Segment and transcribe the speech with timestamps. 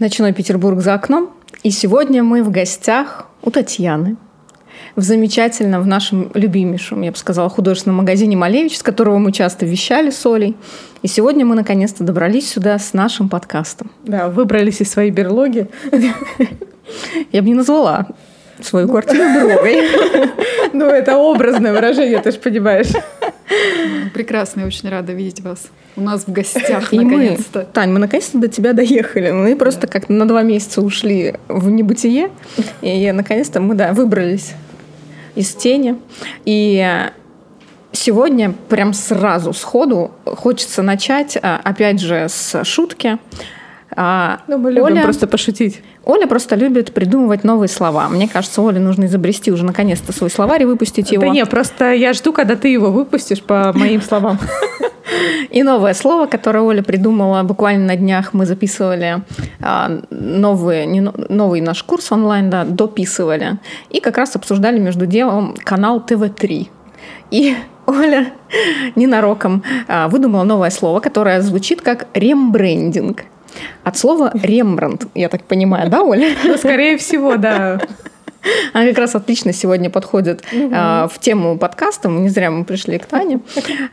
[0.00, 1.30] Ночной Петербург за окном.
[1.62, 4.16] И сегодня мы в гостях у Татьяны.
[4.96, 9.66] В замечательном, в нашем любимейшем, я бы сказала, художественном магазине «Малевич», с которого мы часто
[9.66, 10.56] вещали с Олей.
[11.02, 13.92] И сегодня мы наконец-то добрались сюда с нашим подкастом.
[14.02, 15.68] Да, выбрались из своей берлоги.
[17.30, 18.08] Я бы не назвала
[18.60, 19.88] свою квартиру берлогой.
[20.72, 22.90] Ну, это образное выражение, ты же понимаешь.
[24.12, 27.60] Прекрасно, я очень рада видеть вас у нас в гостях, наконец-то.
[27.60, 29.30] мы, Тань, мы наконец-то до тебя доехали.
[29.30, 32.30] Мы просто как на два месяца ушли в небытие.
[32.82, 34.54] И наконец-то мы, да, выбрались
[35.36, 35.96] из тени.
[36.44, 37.08] И
[37.92, 43.18] сегодня прям сразу, сходу, хочется начать, а, опять же, с шутки.
[43.96, 45.82] А, Ну, мы любим просто пошутить.
[46.04, 48.08] Оля просто любит придумывать новые слова.
[48.08, 51.22] Мне кажется, Оле нужно изобрести уже наконец-то свой словарь и выпустить его.
[51.22, 54.38] Да не, просто я жду, когда ты его выпустишь по моим словам.
[55.50, 59.22] И новое слово, которое Оля придумала буквально на днях, мы записывали
[59.60, 63.58] а, новый, не, новый наш курс онлайн, да, дописывали.
[63.90, 66.68] И как раз обсуждали между делом канал ТВ-3.
[67.30, 68.32] И Оля
[68.96, 73.24] ненароком а, выдумала новое слово, которое звучит как рембрендинг.
[73.82, 76.34] От слова Рембрандт, я так понимаю, да, Оля?
[76.44, 77.80] Ну, скорее всего, да.
[78.74, 82.10] Она как раз отлично сегодня подходит а, в тему подкаста.
[82.10, 83.40] Не зря мы пришли к Тане.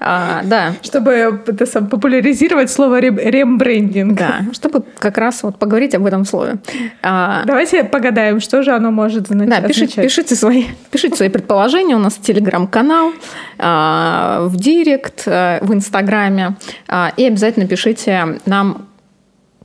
[0.01, 4.17] А, да, Чтобы это сам, популяризировать слово рем- рембрендинг.
[4.17, 6.55] Да, чтобы как раз вот поговорить об этом слове.
[7.01, 9.49] А, Давайте погадаем, что же оно может значить.
[9.49, 11.95] да, пишите, пишите, свои, пишите свои предположения.
[11.95, 13.13] У нас телеграм-канал,
[13.57, 16.57] а, в директ, а, в инстаграме.
[16.89, 18.87] А, и обязательно пишите нам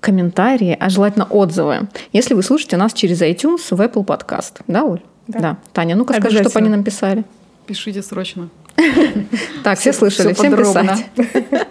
[0.06, 4.60] комментарии, а желательно отзывы, если вы слушаете нас через iTunes в Apple Podcast.
[4.68, 5.00] Да, Оль?
[5.26, 5.56] Да.
[5.72, 7.24] Таня, ну-ка скажи, чтобы они нам писали.
[7.66, 8.48] Пишите срочно.
[9.64, 11.06] Так, все слышали, всем писать.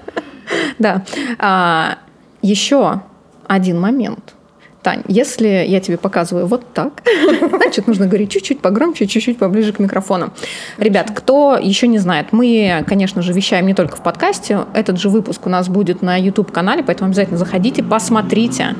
[0.80, 1.04] Да.
[1.40, 1.98] А,
[2.42, 3.02] Еще
[3.48, 4.35] один момент.
[4.86, 7.02] Тань, если я тебе показываю вот так,
[7.50, 10.32] значит, нужно говорить чуть-чуть погромче, чуть-чуть поближе к микрофону.
[10.78, 14.60] Ребят, кто еще не знает, мы, конечно же, вещаем не только в подкасте.
[14.76, 18.76] Этот же выпуск у нас будет на YouTube-канале, поэтому обязательно заходите, посмотрите.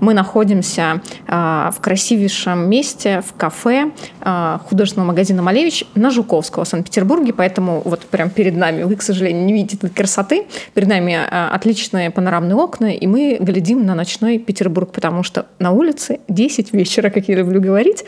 [0.00, 6.68] Мы находимся а, в красивейшем месте, в кафе а, художественного магазина «Малевич» на Жуковского в
[6.68, 11.14] Санкт-Петербурге, поэтому вот прям перед нами, вы, к сожалению, не видите этой красоты, перед нами
[11.14, 16.72] а, отличные панорамные окна, и мы глядим на ночной Петербург, потому что на улице 10
[16.72, 18.04] вечера, как я люблю говорить,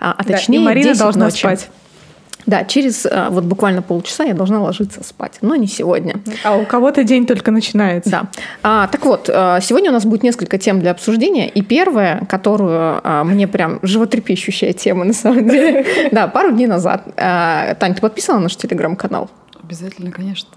[0.00, 1.38] а, а Да, точнее и Марина 10 должна ночи.
[1.38, 1.68] спать.
[2.46, 6.16] Да, через а, вот буквально полчаса я должна ложиться спать, но не сегодня.
[6.44, 8.10] А у кого-то день только начинается.
[8.10, 8.22] Да.
[8.62, 11.48] А, так вот, а, сегодня у нас будет несколько тем для обсуждения.
[11.48, 15.86] И первая, которую а, мне прям животрепещущая тема на самом деле.
[16.12, 17.04] Да, пару дней назад.
[17.16, 19.30] Тань, ты подписана на наш телеграм-канал?
[19.62, 20.48] Обязательно, конечно.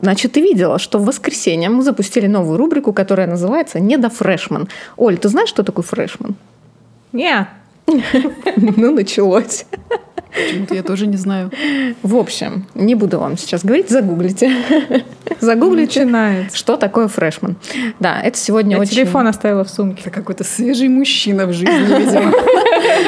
[0.00, 4.68] Значит, ты видела, что в воскресенье мы запустили новую рубрику, которая называется «Не до фрешман».
[4.96, 6.36] Оль, ты знаешь, что такое фрешман?
[7.12, 7.48] Не,
[8.56, 9.66] Ну, началось.
[10.32, 11.50] Почему-то я тоже не знаю.
[12.02, 14.52] В общем, не буду вам сейчас говорить, загуглите.
[15.40, 16.56] Загуглите, начинается.
[16.56, 17.56] что такое фрешман.
[17.98, 18.92] Да, это сегодня Я очень...
[18.92, 20.02] телефон оставила в сумке.
[20.02, 22.32] Это какой-то свежий мужчина в жизни, видимо.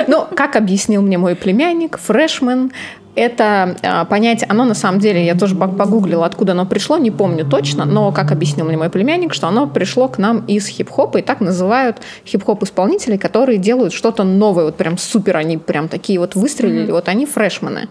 [0.08, 2.72] Ну, как объяснил мне мой племянник, фрешмен
[3.14, 7.10] это а, понятие, оно на самом деле, я тоже пог- погуглила, откуда оно пришло, не
[7.10, 11.18] помню точно, но как объяснил мне мой племянник, что оно пришло к нам из хип-хопа,
[11.18, 16.18] и так называют хип-хоп исполнителей, которые делают что-то новое, вот прям супер, они прям такие
[16.18, 17.88] вот выстрелили, вот они фрешмены.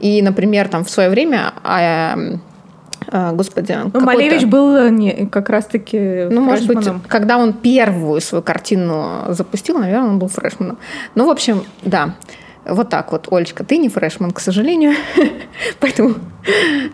[0.00, 2.18] И, например, там в свое время, а,
[3.08, 8.20] а, господи, Ну, Малевич был э, не, как раз-таки ну, может быть, когда он первую
[8.20, 10.78] свою картину запустил, наверное, он был фрешманом.
[11.14, 12.14] Ну, в общем, да.
[12.64, 14.94] Вот так вот, Олечка, ты не фрешман, к сожалению.
[15.80, 16.14] Поэтому,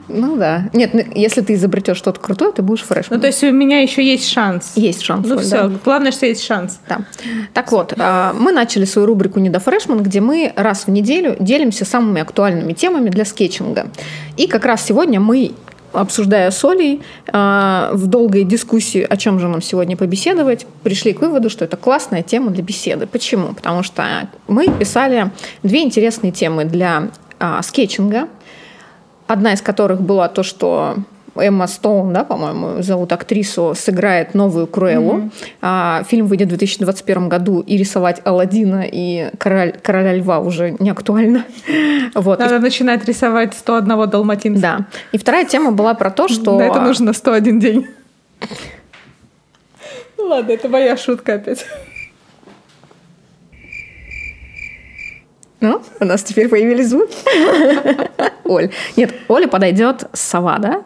[0.09, 0.71] ну да.
[0.73, 3.21] Нет, ну, если ты изобретешь что-то крутое, ты будешь Ну, фрешманом.
[3.21, 4.73] то есть у меня еще есть шанс.
[4.77, 5.27] Есть шанс.
[5.29, 5.79] Ну Оль, все, да.
[5.85, 6.81] главное, что есть шанс.
[6.89, 7.01] Да.
[7.53, 11.37] Так вот, а, мы начали свою рубрику «Не до фрешман», где мы раз в неделю
[11.39, 13.89] делимся самыми актуальными темами для скетчинга.
[14.37, 15.53] И как раз сегодня мы,
[15.93, 21.21] обсуждая с Олей а, в долгой дискуссии, о чем же нам сегодня побеседовать, пришли к
[21.21, 23.07] выводу, что это классная тема для беседы.
[23.07, 23.55] Почему?
[23.55, 25.31] Потому что мы писали
[25.63, 28.29] две интересные темы для а, скетчинга.
[29.27, 30.97] Одна из которых была то, что
[31.41, 35.31] Эмма Стоун, да, по-моему, зовут актрису, сыграет новую Круэллу.
[35.61, 40.91] А, фильм выйдет в 2021 году, и рисовать Алладина и король, короля льва уже не
[40.91, 41.45] актуально.
[42.15, 42.41] Вот.
[42.41, 44.61] И Надо начинать рисовать 101 далматинца.
[44.61, 44.87] да.
[45.13, 46.59] И вторая тема была про то, что...
[46.59, 47.87] На это нужно 101 день.
[50.17, 51.67] Ну ладно, это моя шутка опять.
[55.61, 57.17] Ну, у нас теперь появились звуки.
[58.45, 58.71] Оль.
[58.97, 60.83] Нет, Оля подойдет сова, да?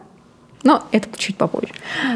[0.62, 1.72] Но это чуть попозже.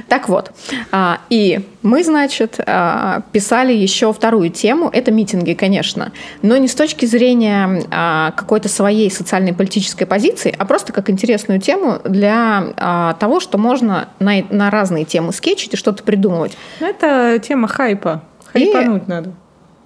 [0.08, 0.52] Так вот,
[0.92, 4.88] а, и мы, значит, а, писали еще вторую тему.
[4.92, 6.12] Это митинги, конечно,
[6.42, 11.60] но не с точки зрения а, какой-то своей социальной политической позиции, а просто как интересную
[11.60, 16.56] тему для того, что можно на, на разные темы скетчить и что-то придумывать.
[16.80, 18.22] Ну, это тема хайпа.
[18.52, 19.10] Хайпануть и...
[19.10, 19.32] надо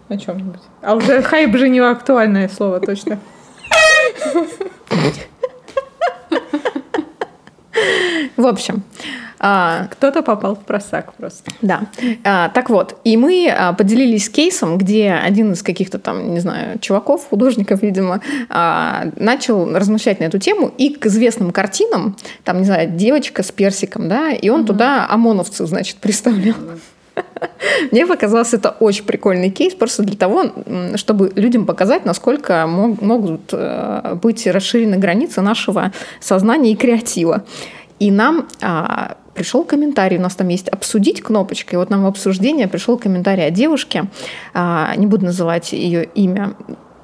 [0.08, 0.60] на чем-нибудь.
[0.82, 3.18] А уже хайп же не актуальное слово, точно.
[8.36, 8.82] В общем,
[9.42, 11.50] а, кто-то попал в просак просто.
[11.62, 11.82] Да.
[12.24, 16.78] А, так вот, и мы а, поделились кейсом, где один из каких-то там, не знаю,
[16.78, 22.90] чуваков, художников, видимо, начал размышлять на эту тему и к известным картинам, там, не знаю,
[22.90, 26.56] девочка с персиком, да, и он туда ОМОНовцев, значит, представлял.
[27.90, 30.44] Мне показалось это очень прикольный кейс, просто для того,
[30.96, 37.44] чтобы людям показать, насколько могут э, быть расширены границы нашего сознания и креатива.
[37.98, 42.06] И нам а, пришел комментарий, у нас там есть обсудить кнопочка, и вот нам в
[42.06, 44.06] обсуждение пришел комментарий о девушке,
[44.54, 46.54] а, не буду называть ее имя,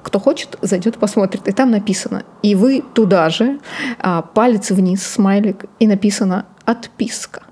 [0.03, 1.47] кто хочет, зайдет, посмотрит.
[1.47, 2.23] И там написано.
[2.41, 3.59] И вы туда же,
[3.99, 7.43] а, палец вниз, смайлик, и написано «отписка».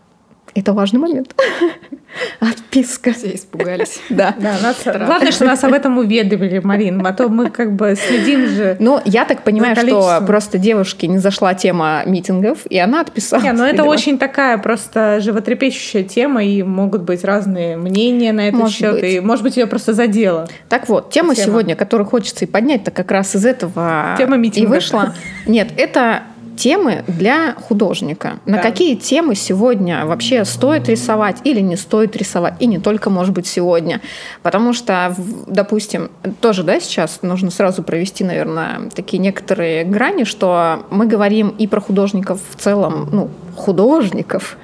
[0.55, 1.35] Это важный момент.
[2.39, 3.11] Отписка.
[3.11, 3.99] Все испугались.
[4.09, 4.33] Да.
[4.39, 8.47] да нас, главное, что нас об этом уведомили, Марин, а то мы как бы следим
[8.47, 8.77] же.
[8.79, 13.43] Ну, я так понимаю, что просто девушке не зашла тема митингов, и она отписалась.
[13.43, 18.61] Не, ну это очень такая просто животрепещущая тема, и могут быть разные мнения на этот
[18.61, 19.13] может счет, быть.
[19.13, 20.47] и может быть ее просто задело.
[20.69, 21.47] Так вот, тема, тема.
[21.47, 24.67] сегодня, которую хочется и поднять, то как раз из этого тема митинга.
[24.67, 25.13] и вышла.
[25.45, 26.23] Нет, это
[26.55, 28.39] темы для художника.
[28.45, 28.53] Да.
[28.53, 32.55] На какие темы сегодня вообще стоит рисовать или не стоит рисовать.
[32.59, 34.01] И не только, может быть, сегодня.
[34.41, 35.15] Потому что,
[35.47, 36.09] допустим,
[36.41, 41.81] тоже, да, сейчас нужно сразу провести, наверное, такие некоторые грани, что мы говорим и про
[41.81, 44.57] художников в целом, ну, художников.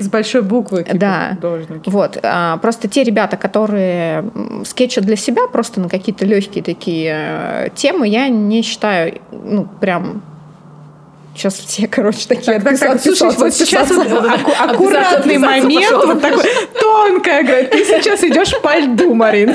[0.00, 0.84] С большой буквы.
[0.84, 1.30] Типа да.
[1.36, 1.88] Художники.
[1.88, 2.18] Вот.
[2.22, 4.24] А, просто те ребята, которые
[4.64, 10.22] скетчат для себя просто на какие-то легкие такие э, темы, я не считаю, ну, прям
[11.36, 14.06] Сейчас все, короче, такие так, так, так, слушай, вот сейчас вот
[14.58, 16.44] аккуратный момент, вот такой
[16.80, 19.54] тонкая, говорит, ты сейчас идешь по льду, Марин.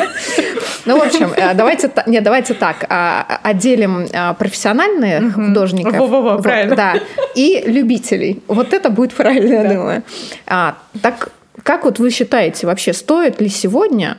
[0.86, 5.96] Ну, в общем, э, давайте, нет, давайте так, а, отделим а, профессиональных художников.
[5.98, 6.76] Во-во-во, правильно.
[6.76, 6.94] Да,
[7.36, 8.42] и любителей.
[8.48, 10.04] Вот это будет правильно, я думаю.
[10.48, 11.30] А, так,
[11.64, 14.18] как вот вы считаете, вообще стоит ли сегодня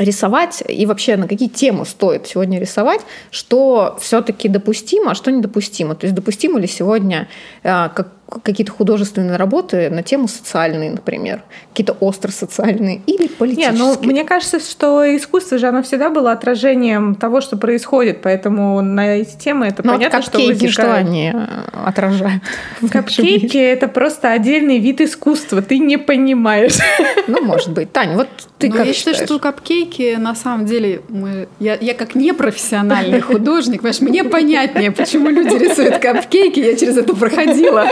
[0.00, 5.94] рисовать и вообще на какие темы стоит сегодня рисовать, что все-таки допустимо, а что недопустимо.
[5.94, 7.28] То есть допустимо ли сегодня
[7.62, 8.08] э, как,
[8.42, 13.72] какие-то художественные работы на тему социальные, например, какие-то остро социальные или политические.
[13.72, 18.80] Не, ну, мне кажется, что искусство же оно всегда было отражением того, что происходит, поэтому
[18.80, 20.72] на эти темы это Но ну, понятно, вот что возникает.
[20.72, 22.42] что они э, отражают?
[22.90, 26.78] Капкейки— это просто отдельный вид искусства, ты не понимаешь.
[27.26, 27.92] Ну, может быть.
[27.92, 28.28] Таня, вот
[28.58, 33.20] ты Но как я считаю, что капкейки, на самом деле, мы, я, я как непрофессиональный
[33.20, 37.86] художник, понимаешь, мне понятнее, почему люди рисуют капкейки, я через это проходила.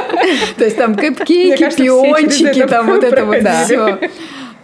[0.56, 3.98] То есть там капкейки, пиончики, там вот это вот все.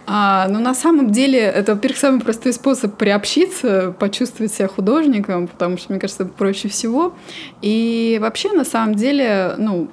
[0.07, 5.77] А, ну, на самом деле, это, во-первых, самый простой способ приобщиться, почувствовать себя художником, потому
[5.77, 7.15] что, мне кажется, это проще всего.
[7.61, 9.89] И вообще, на самом деле, ну,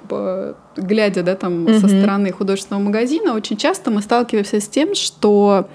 [0.77, 1.79] глядя, да, там, mm-hmm.
[1.79, 5.67] со стороны художественного магазина, очень часто мы сталкиваемся с тем, что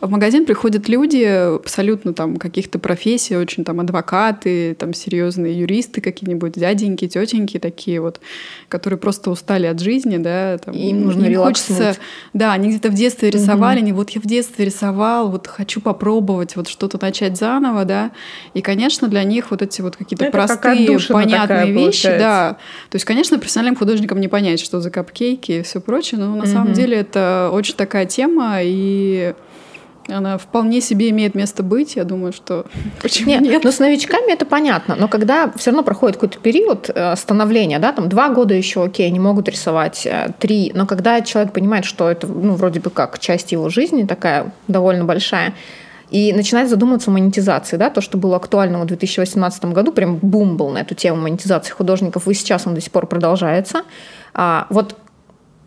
[0.00, 6.52] в магазин приходят люди абсолютно там каких-то профессий, очень там адвокаты, там серьезные юристы какие-нибудь,
[6.52, 8.20] дяденьки, тетеньки такие вот,
[8.68, 11.96] которые просто устали от жизни, да, там, им нужно им хочется,
[12.32, 13.84] да, они где-то в детстве рисовали, угу.
[13.84, 18.10] они вот я в детстве рисовал, вот хочу попробовать вот что-то начать заново, да,
[18.54, 22.18] и, конечно, для них вот эти вот какие-то Это простые, понятные вещи, получается.
[22.18, 22.56] да,
[22.88, 26.44] то есть, конечно, профессиональным художникам не понять, что за капкейки и все прочее, но на
[26.44, 26.46] угу.
[26.46, 29.34] самом деле это очень такая тема и
[30.08, 31.96] она вполне себе имеет место быть.
[31.96, 32.66] Я думаю, что
[33.02, 33.42] почему нет?
[33.42, 33.64] нет?
[33.64, 34.96] Ну, с новичками это понятно.
[34.98, 39.06] Но когда все равно проходит какой-то период э, становления, да, там два года еще, окей,
[39.06, 40.72] они могут рисовать, э, три.
[40.74, 45.04] Но когда человек понимает, что это, ну, вроде бы как часть его жизни такая довольно
[45.04, 45.54] большая,
[46.10, 50.56] и начинает задумываться о монетизации, да, то, что было актуально в 2018 году, прям бум
[50.56, 53.82] был на эту тему монетизации художников, и сейчас он до сих пор продолжается.
[54.34, 54.96] А, вот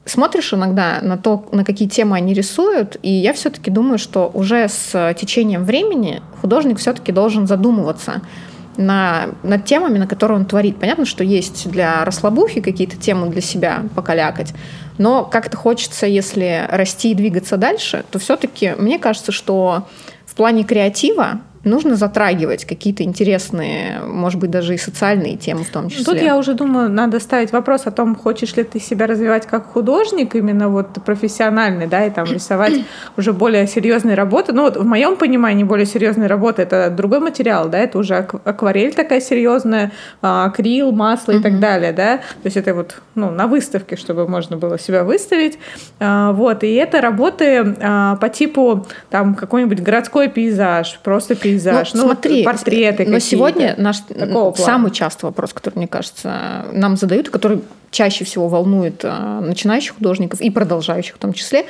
[0.06, 4.68] смотришь иногда на то, на какие темы они рисуют, и я все-таки думаю, что уже
[4.68, 8.22] с течением времени художник все-таки должен задумываться
[8.78, 10.78] на, над темами, на которые он творит.
[10.80, 14.54] Понятно, что есть для расслабухи какие-то темы для себя покалякать,
[14.98, 19.88] но как-то хочется, если расти и двигаться дальше, то все-таки мне кажется, что
[20.26, 25.90] в плане креатива нужно затрагивать какие-то интересные, может быть, даже и социальные темы в том
[25.90, 26.06] числе.
[26.06, 29.72] Тут я уже думаю, надо ставить вопрос о том, хочешь ли ты себя развивать как
[29.72, 32.74] художник, именно вот профессиональный, да, и там рисовать
[33.18, 34.52] уже более серьезные работы.
[34.52, 38.94] Ну вот в моем понимании более серьезные работы это другой материал, да, это уже акварель
[38.94, 39.92] такая серьезная,
[40.22, 42.18] а, акрил, масло и так далее, да.
[42.18, 45.58] То есть это вот ну, на выставке, чтобы можно было себя выставить.
[46.00, 51.94] А, вот, и это работы а, по типу там какой-нибудь городской пейзаж, просто пейзаж пейзаж,
[51.94, 53.98] ну, ну смотри, портреты Но сегодня наш
[54.58, 60.42] самый частый вопрос, который, мне кажется, нам задают, который чаще всего волнует а, начинающих художников
[60.42, 61.66] и продолжающих в том числе,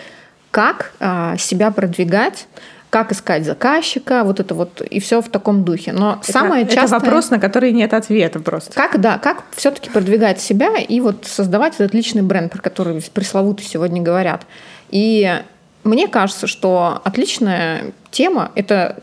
[0.52, 2.48] как а, себя продвигать,
[2.90, 5.92] как искать заказчика, вот это вот, и все в таком духе.
[5.94, 7.00] Но это, самое частое...
[7.00, 8.72] Это вопрос, на который нет ответа просто.
[8.74, 13.66] Как, да, как все-таки продвигать себя и вот создавать этот личный бренд, про который пресловутый
[13.66, 14.46] сегодня говорят.
[14.92, 15.42] И
[15.84, 18.98] мне кажется, что отличная тема– это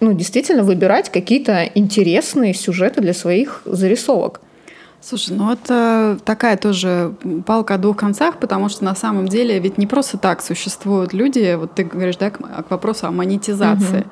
[0.00, 4.40] ну, действительно выбирать какие-то интересные сюжеты для своих зарисовок.
[5.00, 7.14] Слушай, ну это такая тоже
[7.46, 11.54] палка о двух концах, потому что на самом деле ведь не просто так существуют люди,
[11.54, 14.00] вот ты говоришь, да, к вопросу о монетизации.
[14.00, 14.10] Угу.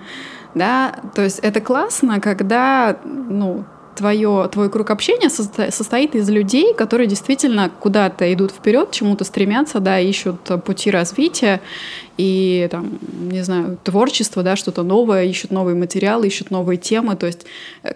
[0.55, 7.06] Да, то есть это классно, когда ну, твое, твой круг общения состоит из людей, которые
[7.06, 11.60] действительно куда-то идут вперед, чему-то стремятся, да, ищут пути развития
[12.16, 12.98] и там,
[13.30, 17.46] не знаю, творчество, да, что-то новое, ищут новые материалы, ищут новые темы, то есть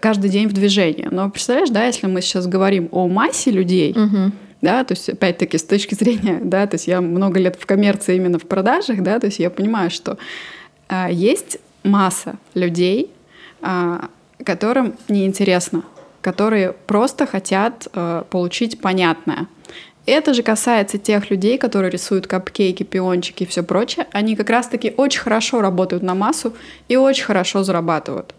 [0.01, 1.07] каждый день в движении.
[1.09, 5.57] Но представляешь, да, если мы сейчас говорим о массе людей, угу да, то есть опять-таки
[5.57, 9.19] с точки зрения, да, то есть я много лет в коммерции именно в продажах, да,
[9.19, 10.17] то есть я понимаю, что
[10.87, 13.11] а, есть масса людей,
[13.61, 14.09] а,
[14.43, 15.83] которым неинтересно,
[16.21, 19.47] которые просто хотят э, получить понятное.
[20.05, 24.07] Это же касается тех людей, которые рисуют капкейки, пиончики и все прочее.
[24.11, 26.53] Они как раз-таки очень хорошо работают на массу
[26.87, 28.33] и очень хорошо зарабатывают.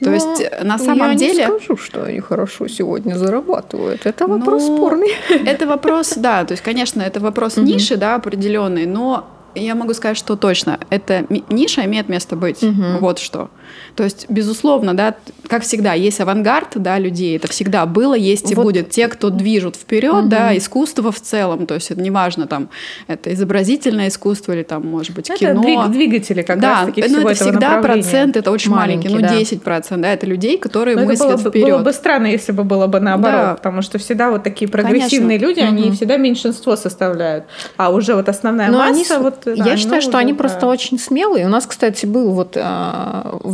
[0.00, 1.42] То Но есть э, на самом я деле...
[1.42, 4.06] Я не скажу, что они хорошо сегодня зарабатывают.
[4.06, 5.12] Это вопрос ну, спорный.
[5.44, 6.44] Это вопрос, да.
[6.44, 8.86] То есть, конечно, это вопрос ниши, да, определенный.
[8.86, 10.78] Но я могу сказать, что точно.
[10.90, 12.64] Эта ниша имеет место быть.
[13.00, 13.50] Вот что.
[13.94, 15.14] То есть, безусловно, да,
[15.48, 18.64] как всегда, есть авангард, да, людей, это всегда было, есть и вот.
[18.64, 18.90] будет.
[18.90, 20.28] Те, кто движут вперед, угу.
[20.28, 22.68] да, искусство в целом, то есть это неважно, там,
[23.06, 25.62] это изобразительное искусство или там, может быть, это кино.
[25.62, 29.38] Двиг, двигатели как да, раз таки но это всегда процент, это очень маленький, маленький ну,
[29.38, 31.70] 10 процентов, да, это людей, которые но мыслят это было, вперед.
[31.70, 33.54] Было бы странно, если бы было бы наоборот, да.
[33.54, 35.60] потому что всегда вот такие прогрессивные Конечно.
[35.60, 35.86] люди, угу.
[35.86, 37.44] они всегда меньшинство составляют,
[37.76, 41.46] а уже вот основная но масса, они, вот, я считаю, что они просто очень смелые.
[41.46, 42.60] У нас, кстати, был вот э,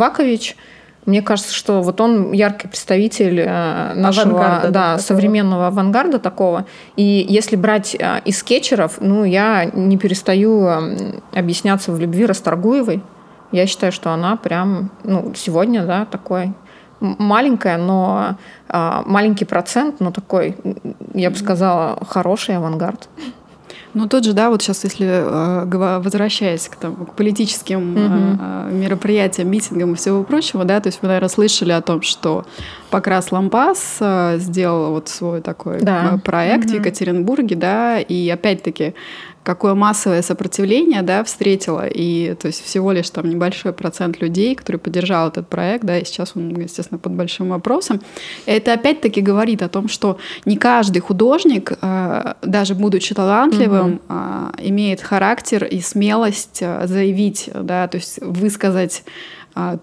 [0.05, 0.57] Вакович, Иванович.
[1.07, 6.65] Мне кажется, что вот он яркий представитель э, нашего авангарда, да, современного авангарда такого.
[6.97, 13.03] И если брать э, из скетчеров, ну, я не перестаю эм, объясняться в любви Расторгуевой.
[13.53, 16.55] Я считаю, что она прям, ну, сегодня, да, такой
[17.01, 18.37] маленькая, но
[18.69, 20.57] а, маленький процент, но такой,
[21.13, 23.11] я бы сказала, хороший авангард.
[23.95, 28.73] Ну, тот же, да, вот сейчас, если э, возвращаясь к, там, к политическим mm-hmm.
[28.73, 32.45] мероприятиям, митингам и всего прочего, да, то есть вы, наверное, слышали о том, что
[32.91, 34.01] Покрас Лампас
[34.37, 36.19] сделал вот свой такой да.
[36.25, 36.71] проект mm-hmm.
[36.71, 38.95] в Екатеринбурге, да, и опять-таки
[39.45, 41.87] какое массовое сопротивление да, встретило.
[41.87, 46.05] И то есть всего лишь там небольшой процент людей, который поддержал этот проект, да, и
[46.05, 48.01] сейчас он, естественно, под большим вопросом.
[48.47, 54.17] Это опять-таки говорит о том, что не каждый художник, э, даже будучи талантливым, угу.
[54.59, 59.05] имеет характер и смелость э, заявить, да, то есть высказать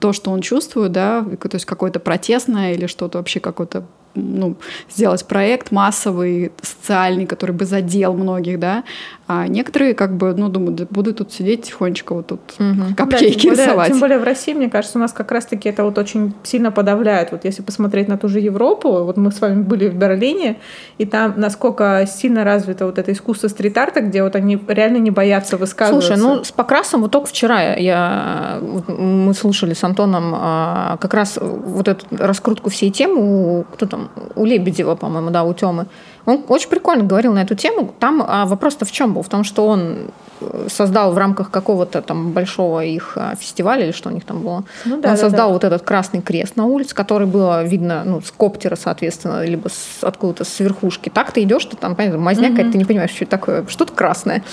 [0.02, 4.56] то, что он чувствует, да, то есть какое-то протестное или что-то вообще какое-то ну,
[4.90, 8.84] сделать проект массовый, социальный, который бы задел многих, да,
[9.28, 12.96] а некоторые как бы, ну, думают, да, буду тут сидеть тихонечко вот тут угу.
[12.98, 13.88] капкейки да, тем более, рисовать.
[13.88, 17.32] Тем более в России, мне кажется, у нас как раз-таки это вот очень сильно подавляет.
[17.32, 20.58] Вот если посмотреть на ту же Европу, вот мы с вами были в Берлине,
[20.98, 25.56] и там насколько сильно развито вот это искусство стрит-арта, где вот они реально не боятся
[25.56, 26.16] высказываться.
[26.16, 31.38] Слушай, ну с Покрасом вот только вчера я, мы слушали с Антоном а, как раз
[31.40, 34.01] вот эту раскрутку всей темы, кто там,
[34.36, 35.86] у Лебедева, по-моему, да, у Темы.
[36.26, 37.94] Он очень прикольно говорил на эту тему.
[38.00, 39.24] Там а, вопрос-то в чем был?
[39.24, 43.92] В том, что он э, создал в рамках какого-то там большого их а, фестиваля или
[43.92, 44.64] что у них там было.
[44.86, 45.54] Ну, да, он создал да.
[45.54, 50.04] вот этот красный крест на улице, который было видно ну, с коптера, соответственно, либо с,
[50.04, 51.10] откуда-то с верхушки.
[51.10, 52.72] Так ты идешь, ты там, понятно, мазня угу.
[52.72, 54.44] ты не понимаешь, что это такое, что-то красное.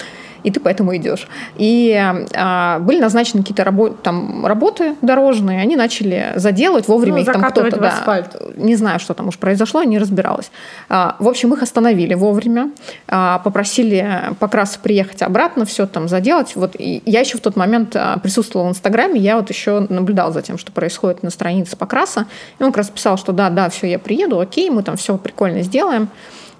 [0.43, 1.29] И ты поэтому идешь.
[1.57, 1.95] И
[2.35, 7.43] а, были назначены какие-то рабо- там, работы дорожные, они начали заделывать вовремя Ну, их там
[7.43, 7.79] кто-то.
[7.79, 8.57] в асфальт.
[8.57, 10.51] Не знаю, что там уж произошло, не разбиралась.
[10.89, 12.71] А, в общем, их остановили вовремя,
[13.09, 16.55] а, попросили покрас приехать обратно, все там заделать.
[16.57, 20.33] Вот и я еще в тот момент а, присутствовала в Инстаграме, я вот еще наблюдала
[20.33, 22.27] за тем, что происходит на странице покраса.
[22.59, 25.17] И он как раз писал, что да, да, все, я приеду, окей, мы там все
[25.17, 26.09] прикольно сделаем.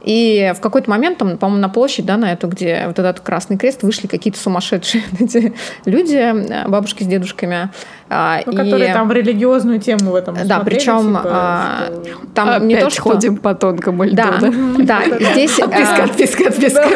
[0.05, 3.59] И в какой-то момент, там, по-моему, на площадь, да, на эту, где вот этот Красный
[3.59, 5.53] Крест, вышли какие-то сумасшедшие эти
[5.85, 7.71] люди, э, бабушки с дедушками.
[8.09, 12.03] а, Ну, и- которые там в религиозную тему в этом Да, причем типа, а,
[12.35, 13.03] там Опять не то, что...
[13.03, 14.51] ходим по тонкому льду, Да, да?
[14.79, 15.03] да,
[15.33, 15.59] здесь...
[15.59, 16.89] Отписка, а, отписка, отписка.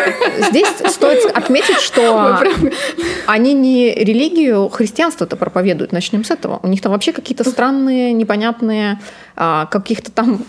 [0.51, 2.39] Здесь стоит отметить, что
[3.27, 5.93] они не религию христианства-то проповедуют.
[5.93, 6.61] Начнем с этого.
[6.63, 9.01] У них там вообще какие-то странные, непонятные,
[9.37, 10.45] а, каких-то там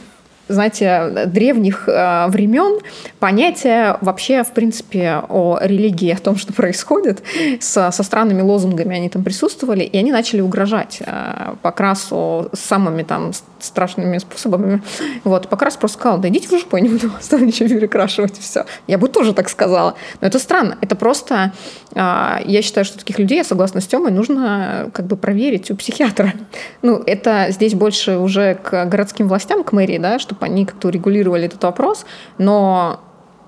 [0.47, 2.79] знаете, древних а, времен
[3.19, 7.23] понятия вообще, в принципе, о религии, о том, что происходит,
[7.59, 13.31] со, со странными лозунгами они там присутствовали, и они начали угрожать а, Покрасу самыми там
[13.59, 14.81] страшными способами.
[15.23, 18.38] Вот, Покрас просто сказал, да идите в жопу, я не буду вас там ничего перекрашивать,
[18.38, 18.65] все.
[18.88, 19.95] Я бы тоже так сказала.
[20.21, 20.77] Но это странно.
[20.81, 21.53] Это просто,
[21.95, 25.75] а, я считаю, что таких людей, я согласна с Тёмой, нужно как бы проверить у
[25.75, 26.33] психиатра.
[26.81, 31.46] Ну, это здесь больше уже к городским властям, к мэрии, да, чтобы они как-то урегулировали
[31.46, 32.06] этот вопрос,
[32.38, 33.00] но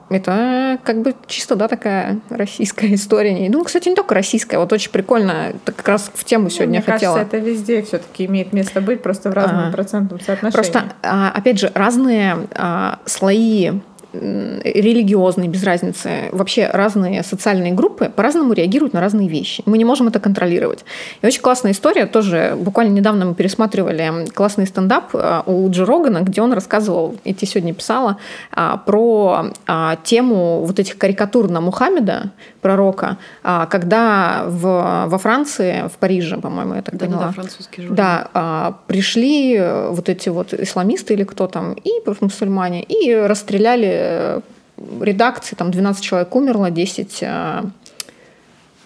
[0.10, 3.50] это как бы чисто, да, такая российская история.
[3.50, 6.86] Ну, кстати, не только российская, вот очень прикольно, это как раз в тему сегодня Ну,
[6.86, 7.16] Мне хотела.
[7.16, 9.72] кажется, это везде все-таки имеет место быть, просто в разном А.
[9.72, 10.54] процентном соотношении.
[10.54, 13.72] Просто, а, опять же, разные а, слои
[14.64, 19.64] религиозные, без разницы, вообще разные социальные группы по-разному реагируют на разные вещи.
[19.66, 20.86] Мы не можем это контролировать.
[21.22, 26.22] И очень классная история, тоже буквально недавно мы пересматривали классный стендап а, у Джо Рогана,
[26.22, 28.18] где он рассказывал, и ты сегодня писала,
[28.52, 32.32] а, про а, тему вот этих карикатур на Мухаммеда,
[32.62, 37.88] пророка, а, когда в, во Франции, в Париже, по-моему, я так Да, поняла, да, французский
[37.90, 41.92] да, пришли э, вот эти вот исламисты или кто там, и
[42.22, 44.05] мусульмане, и расстреляли э,
[45.02, 47.64] редакции, там 12 человек умерло, 10 э,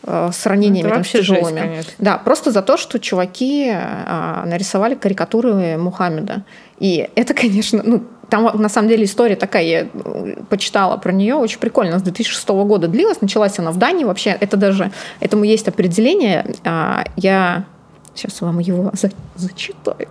[0.03, 1.59] э, с ранениями Это там, с жесть, тяжелыми.
[1.59, 1.93] конечно.
[1.97, 6.43] Да, просто за то, что чуваки а, нарисовали карикатуры Мухаммеда.
[6.79, 11.35] И это, конечно, ну, там на самом деле история такая, я э, почитала про нее,
[11.35, 15.67] очень прикольно, с 2006 года длилась, началась она в Дании, вообще это даже, этому есть
[15.67, 17.65] определение, а, я
[18.13, 20.07] сейчас вам его за- зачитаю,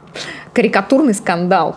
[0.52, 1.76] карикатурный скандал.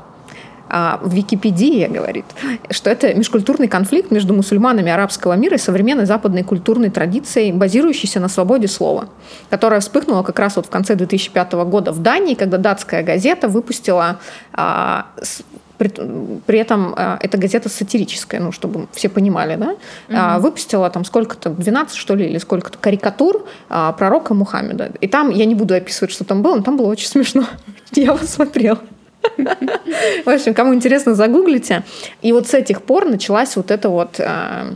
[0.74, 2.24] А, в Википедии говорит,
[2.70, 8.30] что это межкультурный конфликт между мусульманами арабского мира и современной западной культурной триадицией, базирующейся на
[8.30, 9.10] свободе слова,
[9.50, 14.20] которая вспыхнула как раз вот в конце 2005 года в Дании, когда датская газета выпустила
[14.54, 15.08] а,
[15.78, 15.90] при,
[16.46, 19.76] при этом а, эта газета сатирическая, ну, чтобы все понимали, да,
[20.10, 24.94] а, выпустила там сколько-то, 12, что ли, или сколько-то карикатур пророка Мухаммеда.
[25.02, 27.44] И там, я не буду описывать, что там было, но там было очень смешно.
[27.92, 28.80] Я его смотрела.
[30.26, 31.84] В общем, кому интересно, загуглите.
[32.22, 34.74] И вот с этих пор началась вот эта вот а,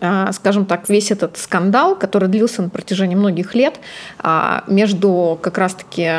[0.00, 3.80] а, скажем так, весь этот скандал, который длился на протяжении многих лет
[4.18, 6.10] а, между как раз-таки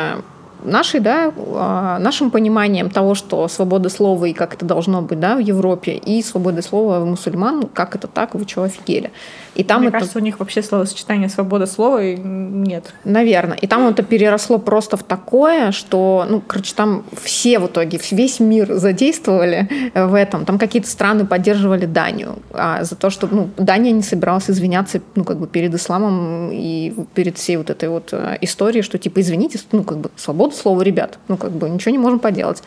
[0.64, 5.36] нашей, да, а, нашим пониманием того, что свобода слова и как это должно быть да,
[5.36, 9.10] в Европе, и свобода слова мусульман, как это так, вы что, офигели.
[9.54, 12.94] И там Мне это кажется, у них вообще словосочетание свобода слова нет.
[13.04, 13.56] Наверное.
[13.56, 18.40] И там это переросло просто в такое, что, ну, короче, там все в итоге, весь
[18.40, 20.44] мир задействовали э, в этом.
[20.44, 25.24] Там какие-то страны поддерживали Данию а, за то, что, ну, Дания не собиралась извиняться, ну,
[25.24, 29.58] как бы перед исламом и перед всей вот этой вот э, историей, что, типа, извините,
[29.72, 32.62] ну, как бы, свобода слова, ребят, ну, как бы, ничего не можем поделать.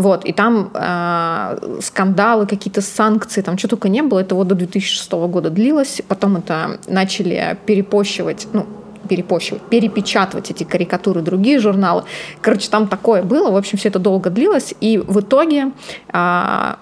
[0.00, 4.20] Вот, и там э, скандалы, какие-то санкции, там что только не было.
[4.20, 6.00] Это вот до 2006 года длилось.
[6.08, 8.64] Потом это начали перепощивать, ну,
[9.06, 12.04] перепощивать, перепечатывать эти карикатуры другие журналы.
[12.40, 13.50] Короче, там такое было.
[13.50, 14.72] В общем, все это долго длилось.
[14.80, 15.72] И в итоге
[16.10, 16.74] э,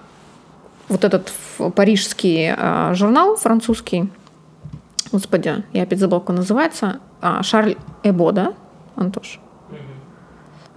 [0.87, 1.33] вот этот
[1.75, 4.09] парижский э, журнал французский,
[5.11, 8.53] господи, я опять забыла, как он называется, а, Шарль Эбо, да,
[8.95, 9.41] Антош?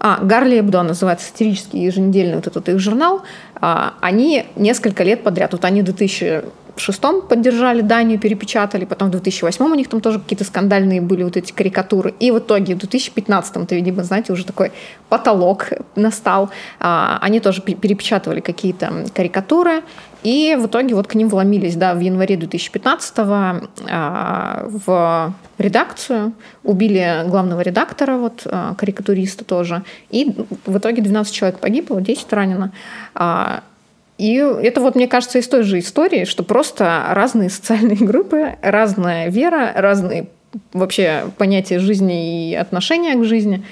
[0.05, 3.23] А, Гарли Эбдо называется сатирический еженедельный вот этот их журнал.
[3.55, 9.65] А, Они несколько лет подряд, вот они в 2006 поддержали Данию, перепечатали, потом в 2008
[9.65, 12.15] у них там тоже какие-то скандальные были вот эти карикатуры.
[12.19, 14.73] И в итоге в 2015-то, видимо, знаете, уже такой
[15.09, 16.51] потолок настал.
[16.81, 19.85] А, Они тоже пе- перепечатывали какие-то карикатуры.
[20.23, 26.33] И в итоге вот к ним вломились, да, в январе 2015-го а, в редакцию,
[26.63, 30.33] убили главного редактора, вот, а, карикатуриста тоже, и
[30.67, 32.73] в итоге 12 человек погибло, 10 ранено.
[33.15, 33.63] А,
[34.19, 39.29] И это вот, мне кажется, из той же истории, что просто разные социальные группы, разная
[39.29, 40.29] вера, разные
[40.73, 43.65] вообще понятия жизни и отношения к жизни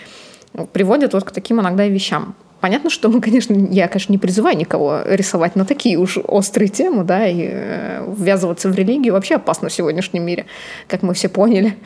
[0.72, 2.34] приводят вот к таким иногда вещам.
[2.60, 7.04] Понятно, что мы, конечно, я, конечно, не призываю никого рисовать на такие уж острые темы,
[7.04, 10.46] да, и э, ввязываться в религию вообще опасно в сегодняшнем мире,
[10.86, 11.76] как мы все поняли.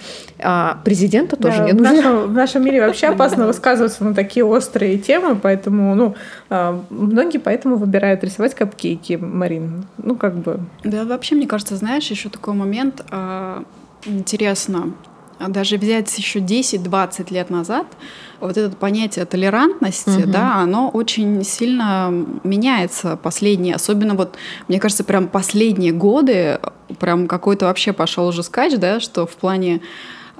[0.40, 1.90] А президента тоже да, не нужно.
[1.90, 6.16] В нашем, в нашем мире вообще опасно высказываться на такие острые темы, поэтому, ну,
[6.50, 9.86] а, многие поэтому выбирают рисовать капкейки, Марин.
[9.98, 10.60] Ну, как бы.
[10.82, 13.62] Да, вообще, мне кажется, знаешь, еще такой момент а,
[14.06, 14.92] интересно,
[15.48, 17.86] даже взять еще 10-20 лет назад,
[18.46, 20.30] вот это понятие толерантности, угу.
[20.30, 22.12] да, оно очень сильно
[22.44, 24.36] меняется последние, особенно вот,
[24.68, 26.60] мне кажется, прям последние годы,
[26.98, 29.80] прям какой-то вообще пошел уже скач, да, что в плане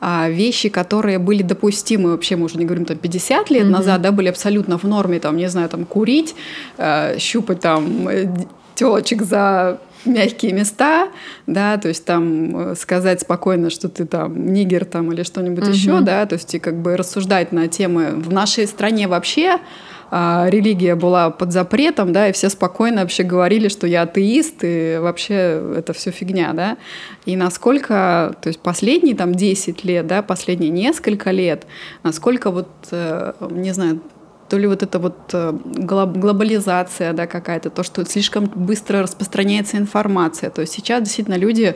[0.00, 3.70] а, вещи, которые были допустимы, вообще мы уже не говорим там 50 лет mm-hmm.
[3.70, 6.34] назад, да, были абсолютно в норме, там, не знаю, там курить,
[6.76, 8.28] э, щупать там э,
[8.74, 9.78] телочек за
[10.10, 11.08] мягкие места,
[11.46, 15.72] да, то есть там э, сказать спокойно, что ты там нигер там или что-нибудь угу.
[15.72, 19.58] еще, да, то есть и как бы рассуждать на темы в нашей стране вообще
[20.16, 24.98] а, религия была под запретом, да, и все спокойно вообще говорили, что я атеист, и
[25.00, 26.76] вообще это все фигня, да.
[27.26, 31.66] И насколько, то есть последние там 10 лет, да, последние несколько лет,
[32.04, 34.00] насколько вот, э, не знаю,
[34.54, 40.48] то ли вот это вот э, глобализация да, какая-то, то, что слишком быстро распространяется информация.
[40.50, 41.74] То есть сейчас действительно люди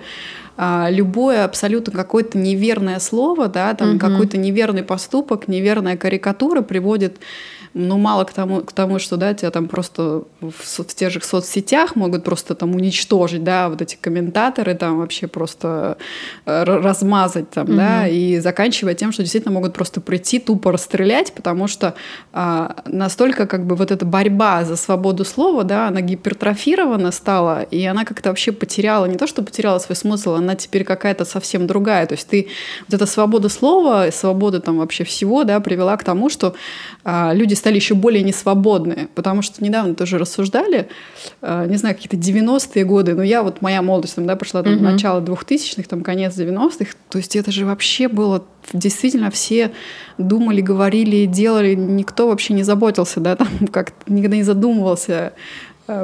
[0.57, 3.99] а, любое абсолютно какое-то неверное слово, да, там угу.
[3.99, 7.19] какой-то неверный поступок, неверная карикатура приводит
[7.79, 11.21] ну, мало к тому, к тому, что, да, тебя там просто в, в тех же
[11.21, 15.97] соцсетях могут просто там уничтожить, да, вот эти комментаторы там вообще просто
[16.45, 17.77] э, размазать там, mm-hmm.
[17.77, 21.95] да, и заканчивая тем, что действительно могут просто прийти, тупо расстрелять, потому что
[22.33, 27.85] а, настолько как бы вот эта борьба за свободу слова, да, она гипертрофирована стала, и
[27.85, 32.07] она как-то вообще потеряла, не то, что потеряла свой смысл, она теперь какая-то совсем другая,
[32.07, 32.49] то есть ты,
[32.89, 36.57] вот эта свобода слова, свобода там вообще всего, да, привела к тому, что
[37.33, 40.89] люди стали еще более несвободны, потому что недавно тоже рассуждали,
[41.41, 44.75] а, не знаю, какие-то 90-е годы, но я вот, моя молодость там, да, прошла там,
[44.75, 44.85] угу.
[44.85, 48.45] начало 2000-х, там, конец 90-х, то есть это же вообще было,
[48.75, 49.73] действительно все
[50.19, 55.33] думали, говорили, делали, никто вообще не заботился, да, там как никогда не задумывался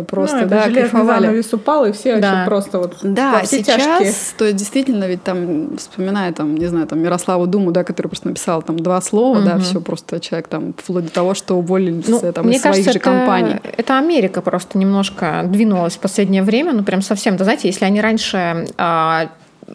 [0.08, 1.26] просто, ну, да, кайфовали.
[1.26, 2.30] занавес упал, и все да.
[2.30, 4.12] вообще просто вот Да, сейчас, тяжкие.
[4.38, 8.28] то есть действительно, ведь там, вспоминая там, не знаю, там Мирославу Думу, да, который просто
[8.28, 9.46] написал там два слова, угу.
[9.46, 12.82] да, все просто человек там, вплоть до того, что уволили ну, там мне из кажется,
[12.82, 13.56] своих же это, компаний.
[13.76, 18.00] Это Америка просто немножко двинулась в последнее время, ну прям совсем, да, знаете, если они
[18.00, 19.28] раньше а,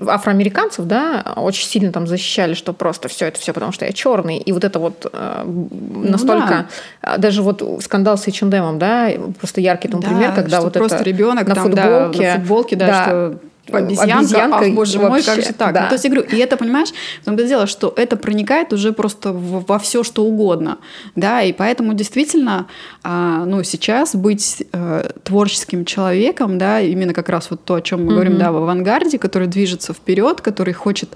[0.07, 4.37] афроамериканцев, да, очень сильно там защищали, что просто все это все потому, что я черный.
[4.37, 6.55] И вот это вот э, настолько...
[6.55, 6.65] Ну,
[7.01, 7.17] да.
[7.17, 11.05] Даже вот скандал с H&M, да, просто яркий там да, пример, когда вот просто это
[11.05, 13.39] ребенок на там, футболке, да, на футболке, да, да что
[13.77, 15.73] обезьянка, обезьянка ах, боже вообще, мой, как же так?
[15.73, 15.81] Да.
[15.83, 16.89] Ну, то есть я говорю, и это, понимаешь,
[17.21, 20.77] в том-то дело, что это проникает уже просто в, во все, что угодно,
[21.15, 22.67] да, и поэтому действительно,
[23.03, 28.05] а, ну, сейчас быть а, творческим человеком, да, именно как раз вот то, о чем
[28.05, 28.15] мы mm-hmm.
[28.15, 31.09] говорим, да, в авангарде, который движется вперед, который хочет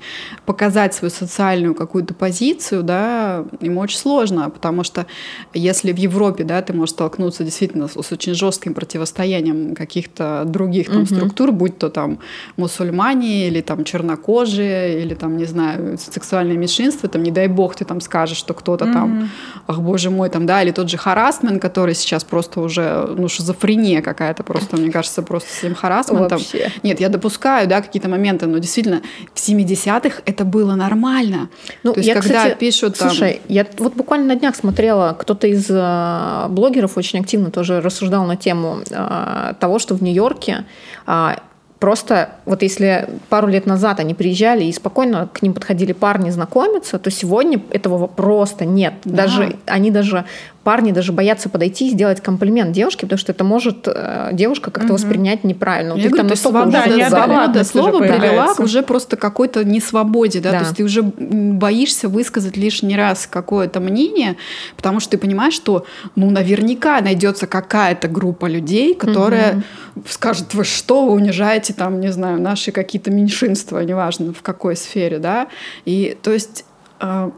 [0.45, 5.05] показать свою социальную какую-то позицию, да, ему очень сложно, потому что
[5.53, 10.87] если в Европе, да, ты можешь столкнуться действительно с, с очень жестким противостоянием каких-то других
[10.87, 11.15] там mm-hmm.
[11.15, 12.19] структур, будь то там
[12.57, 17.85] мусульмане или там чернокожие, или там, не знаю, сексуальное меньшинство, там, не дай бог, ты
[17.85, 18.93] там скажешь, что кто-то mm-hmm.
[18.93, 19.29] там,
[19.67, 24.01] ах, боже мой, там, да, или тот же харасмент, который сейчас просто уже, ну, шизофрения
[24.01, 26.37] какая-то просто, мне кажется, просто с этим харасментом.
[26.37, 26.71] Вообще.
[26.83, 29.01] Нет, я допускаю, да, какие-то моменты, но действительно,
[29.33, 31.49] в 70-х это было нормально.
[31.83, 33.09] Ну, То есть, я, когда кстати, пишут там...
[33.09, 38.25] Слушай, я вот буквально на днях смотрела, кто-то из э, блогеров очень активно тоже рассуждал
[38.25, 40.65] на тему э, того, что в Нью-Йорке
[41.07, 41.35] э,
[41.83, 46.97] Просто вот если пару лет назад они приезжали и спокойно к ним подходили парни знакомиться,
[46.97, 48.93] то сегодня этого просто нет.
[49.03, 49.23] Да.
[49.23, 50.23] Даже они даже
[50.63, 54.93] парни даже боятся подойти и сделать комплимент девушке, потому что это может э, девушка как-то
[54.93, 54.95] угу.
[54.95, 55.93] воспринять неправильно.
[55.93, 60.51] Я говорю, там свобода, уже свобода слова привела к уже просто какой-то несвободе, да?
[60.51, 64.37] да, то есть ты уже боишься высказать лишний раз какое-то мнение,
[64.77, 69.63] потому что ты понимаешь, что ну наверняка найдется какая-то группа людей, которая
[69.95, 70.05] угу.
[70.07, 75.19] скажет, вы что, вы унижаете там, не знаю, наши какие-то меньшинства, неважно в какой сфере,
[75.19, 75.47] да,
[75.83, 76.65] и то есть
[77.01, 77.31] э,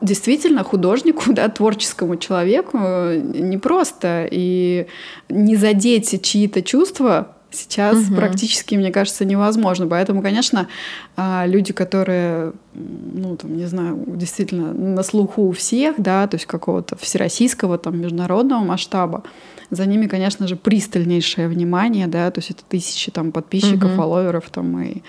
[0.00, 4.28] действительно художнику, да, творческому человеку непросто.
[4.30, 4.86] И
[5.28, 8.16] не задеть чьи-то чувства сейчас угу.
[8.16, 9.86] практически, мне кажется, невозможно.
[9.86, 10.68] Поэтому, конечно,
[11.16, 16.46] а, люди, которые, ну, там, не знаю, действительно на слуху у всех, да, то есть
[16.46, 19.24] какого-то всероссийского, там, международного масштаба,
[19.70, 23.96] за ними, конечно же, пристальнейшее внимание, да, то есть это тысячи там подписчиков, угу.
[23.96, 25.02] фолловеров там и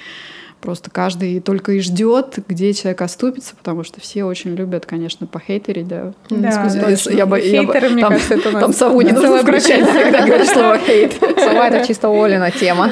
[0.62, 5.88] Просто каждый только и ждет, где человек оступится, потому что все очень любят, конечно, похейтерить,
[5.88, 6.14] да.
[6.30, 9.86] Да, Excuse, я, бы, я, Хейтеры, мне там, кажется, это Там сову не нужно включать,
[9.92, 11.14] когда говоришь слово хейт.
[11.20, 12.92] Сова— это чисто Олина тема.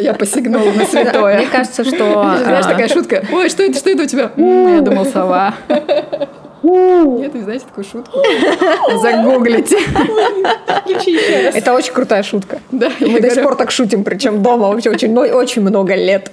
[0.00, 1.38] Я посигнула на святое.
[1.38, 2.36] Мне кажется, что...
[2.42, 3.24] Знаешь, такая шутка.
[3.32, 4.30] Ой, что это, что это у тебя?
[4.36, 5.54] Я думал, сова.
[6.62, 8.18] Нет, не знаете такую шутку?
[9.02, 9.78] Загуглите.
[11.54, 12.60] Это очень крутая шутка.
[12.70, 16.30] Да, Мы до сих пор так шутим, причем дома вообще очень, очень много лет.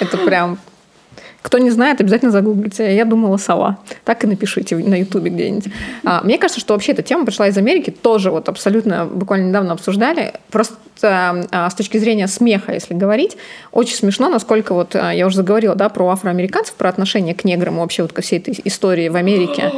[0.00, 0.58] Это прям
[1.42, 2.94] кто не знает, обязательно загуглите.
[2.94, 3.78] Я думала сова.
[4.04, 5.72] Так и напишите на ютубе где-нибудь.
[6.04, 7.90] А, мне кажется, что вообще эта тема пришла из Америки.
[7.90, 10.34] Тоже вот абсолютно буквально недавно обсуждали.
[10.50, 10.74] Просто
[11.08, 13.36] с точки зрения смеха, если говорить,
[13.72, 17.78] очень смешно, насколько вот а, я уже заговорила да, про афроамериканцев, про отношение к неграм
[17.78, 19.72] вообще вот ко всей этой истории в Америке.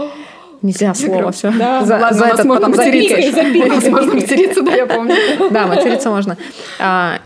[0.62, 1.50] Нельзя слово все.
[1.50, 3.90] Да, за, ладно, за это потом материться.
[3.90, 5.14] Можно материться, да, я помню.
[5.50, 6.37] Да, материться можно.
[6.78, 7.18] А,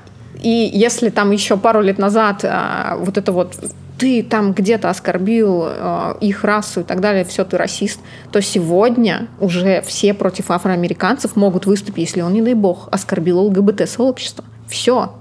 [0.42, 3.54] и если там еще пару лет назад а, вот это вот
[3.98, 9.28] ты там где-то оскорбил э, их расу и так далее, все, ты расист, то сегодня
[9.40, 14.44] уже все против афроамериканцев могут выступить, если он, не дай бог, оскорбил ЛГБТ-сообщество.
[14.68, 15.12] Все.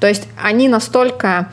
[0.00, 1.50] То есть они настолько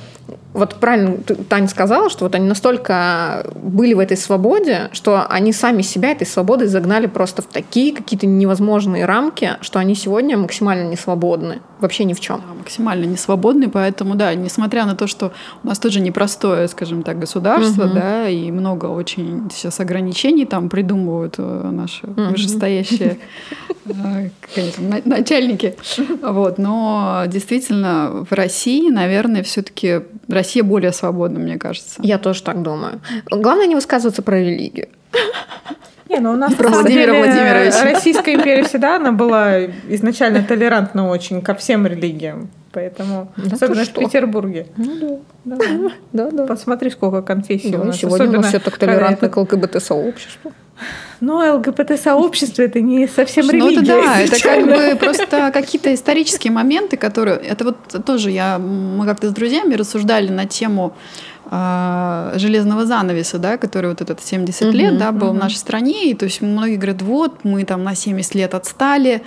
[0.54, 1.18] вот правильно
[1.50, 6.28] Таня сказала, что вот они настолько были в этой свободе, что они сами себя этой
[6.28, 11.62] свободой загнали просто в такие какие-то невозможные рамки, что они сегодня максимально не свободны.
[11.82, 12.42] Вообще ни в чем.
[12.48, 15.32] Да, максимально не свободны, поэтому, да, несмотря на то, что
[15.64, 17.96] у нас тоже непростое, скажем так, государство, угу.
[17.96, 22.22] да, и много очень сейчас ограничений там придумывают э, наши угу.
[22.32, 23.18] вышестоящие
[23.86, 24.30] э,
[25.06, 25.76] начальники.
[26.22, 32.00] Вот, но действительно в России, наверное, все-таки Россия более свободна, мне кажется.
[32.04, 33.02] Я тоже так думаю.
[33.30, 34.90] Главное не высказываться про религию.
[36.12, 37.84] Не, ну у нас Про Владимира Владимировича.
[37.84, 42.50] Российская империя всегда она была изначально толерантна очень ко всем религиям.
[42.74, 44.68] Поэтому, да особенно в Петербурге.
[44.76, 46.46] Ну да, да, да, да.
[46.46, 47.98] Посмотри, сколько конфессий да, у нас.
[47.98, 50.54] Сегодня особенно у нас все так толерантно к ЛГБТ-сообществу.
[51.20, 53.94] Но ЛГБТ-сообщество это не совсем ну, религия.
[53.94, 57.38] Ну, это да, это как бы просто какие-то исторические моменты, которые...
[57.38, 58.58] Это вот тоже я...
[58.58, 60.94] Мы как-то с друзьями рассуждали на тему
[61.54, 66.10] а, железного занавеса, да, который вот этот 70 uh-huh, лет, да, был в нашей стране,
[66.10, 69.22] и то есть многие говорят, вот мы там на 70 лет отстали,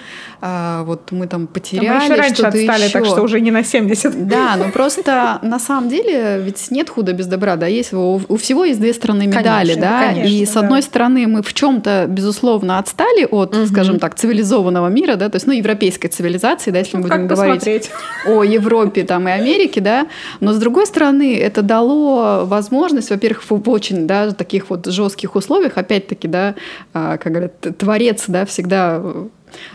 [0.47, 2.93] а, вот мы там потеряли а мы еще раньше отстали, еще.
[2.93, 4.29] так что уже не на 70.
[4.29, 8.37] Да, но просто на самом деле ведь нет худа без добра, да, есть у, у
[8.37, 10.87] всего есть две стороны медали, конечно, да, конечно, и с одной да.
[10.87, 13.69] стороны мы в чем-то безусловно отстали от, uh-huh.
[13.69, 17.27] скажем так, цивилизованного мира, да, то есть ну европейской цивилизации, да, если ну, мы будем
[17.27, 17.91] говорить посмотреть.
[18.27, 20.09] о Европе там и Америке, да,
[20.41, 25.79] но с другой стороны это дало возможность, во-первых, в очень да, таких вот жестких условиях,
[25.79, 26.55] опять-таки, да,
[26.93, 29.01] а, как говорят, творец, да, всегда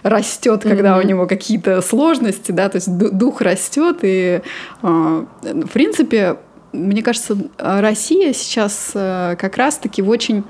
[0.03, 1.03] растет, когда mm-hmm.
[1.03, 4.41] у него какие-то сложности, да, то есть дух растет, и
[4.81, 6.37] а, в принципе,
[6.71, 10.43] мне кажется, Россия сейчас э, как раз-таки в очень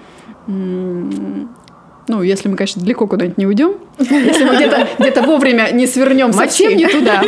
[2.10, 6.34] ну, если мы, конечно, далеко куда-нибудь не уйдем, если мы где-то где вовремя не свернем
[6.34, 7.22] совсем не туда.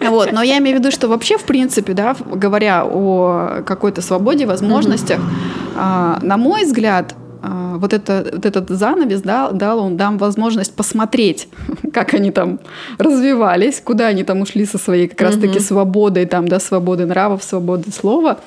[0.00, 0.30] Вот.
[0.32, 5.20] Но я имею в виду, что вообще, в принципе, да, говоря о какой-то свободе, возможностях,
[5.76, 7.14] а, на мой взгляд,
[7.78, 11.48] вот, это, вот этот занавес да, дал он дам возможность посмотреть,
[11.92, 12.60] как они там
[12.98, 17.90] развивались, куда они там ушли со своей как раз-таки свободой, там, да, свободы нравов, свободы
[17.90, 18.38] слова.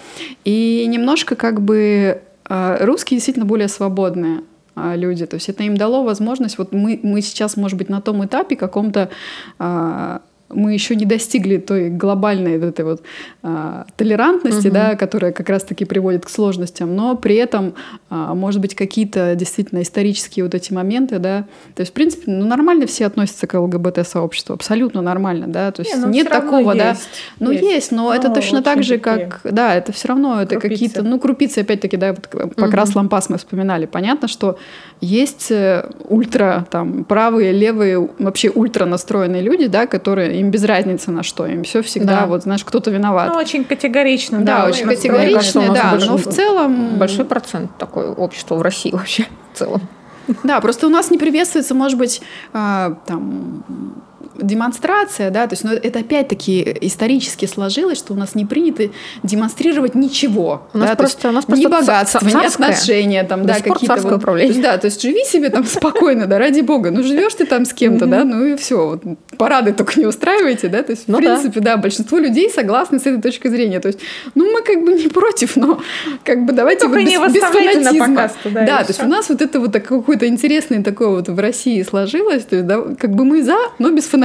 [0.45, 4.41] И немножко как бы а, русские действительно более свободные.
[4.73, 5.25] А, люди.
[5.25, 8.55] То есть это им дало возможность, вот мы, мы сейчас, может быть, на том этапе
[8.55, 9.09] каком-то
[9.59, 10.21] а,
[10.53, 13.01] мы еще не достигли той глобальной вот этой вот
[13.43, 14.73] а, толерантности, угу.
[14.73, 17.75] да, которая как раз-таки приводит к сложностям, но при этом,
[18.09, 22.45] а, может быть, какие-то действительно исторические вот эти моменты, да, то есть, в принципе, ну,
[22.45, 26.89] нормально все относятся к ЛГБТ-сообществу, абсолютно нормально, да, то есть не, ну, нет такого, да,
[26.89, 27.09] есть,
[27.39, 30.59] ну, есть, есть но, но это точно так же, как, да, это все равно, это
[30.59, 32.71] какие-то, ну, крупицы, опять-таки, да, вот по угу.
[32.71, 34.57] крас лампас мы вспоминали, понятно, что
[34.99, 41.11] есть э, ультра, там, правые, левые, вообще ультра настроенные люди, да, которые им без разницы
[41.11, 42.25] на что, им все всегда, да.
[42.25, 43.31] вот, знаешь, кто-то виноват.
[43.33, 44.63] Ну, очень категорично, да.
[44.63, 46.97] Да, очень категорично, да, но в целом...
[46.97, 49.81] Большой процент такое общество в России вообще в целом.
[50.43, 52.21] Да, просто у нас не приветствуется, может быть,
[52.53, 53.63] а, там
[54.39, 58.89] демонстрация, да, то есть ну, это опять-таки исторически сложилось, что у нас не принято
[59.23, 60.67] демонстрировать ничего.
[60.73, 62.65] У нас да, просто, у нас ни просто богатство, ца- ни царское.
[62.65, 64.53] отношения, там, До да, какие-то царское вот- управление.
[64.53, 66.91] то есть, да, то есть живи себе там спокойно, да, ради бога.
[66.91, 68.87] Ну, живешь ты там с кем-то, да, ну и все.
[68.87, 69.03] Вот,
[69.37, 71.33] парады только не устраивайте, да, то есть, Ну в да.
[71.35, 73.79] принципе, да, большинство людей согласны с этой точки зрения.
[73.79, 73.99] То есть,
[74.35, 75.79] ну, мы как бы не против, но
[76.23, 78.31] как бы давайте вот без, без фанатизма.
[78.45, 82.43] да, то есть у нас вот это вот какое-то интересное такое вот в России сложилось,
[82.43, 82.67] то есть,
[82.99, 84.20] как бы мы за, но без фанатизма.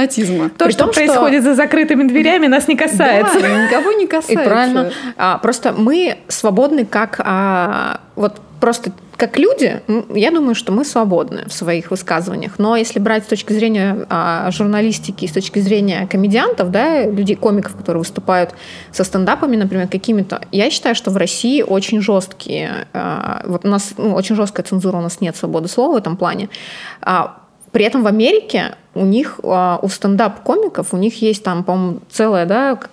[0.57, 3.39] То, При что том, что- происходит за закрытыми дверями, нас не касается.
[3.39, 4.43] Да, никого не И касается.
[4.45, 4.91] правильно.
[5.17, 9.81] А, просто мы свободны как а, вот просто как люди,
[10.13, 12.59] я думаю, что мы свободны в своих высказываниях.
[12.59, 17.75] Но если брать с точки зрения а, журналистики, с точки зрения комедиантов, да, людей, комиков,
[17.75, 18.51] которые выступают
[18.91, 23.93] со стендапами, например, какими-то, я считаю, что в России очень жесткие, а, вот у нас
[23.97, 26.49] ну, очень жесткая цензура, у нас нет свободы слова в этом плане.
[27.01, 27.39] А,
[27.71, 32.45] при этом в Америке у них, а, у стендап-комиков, у них есть там, по-моему, целая,
[32.45, 32.91] да, как,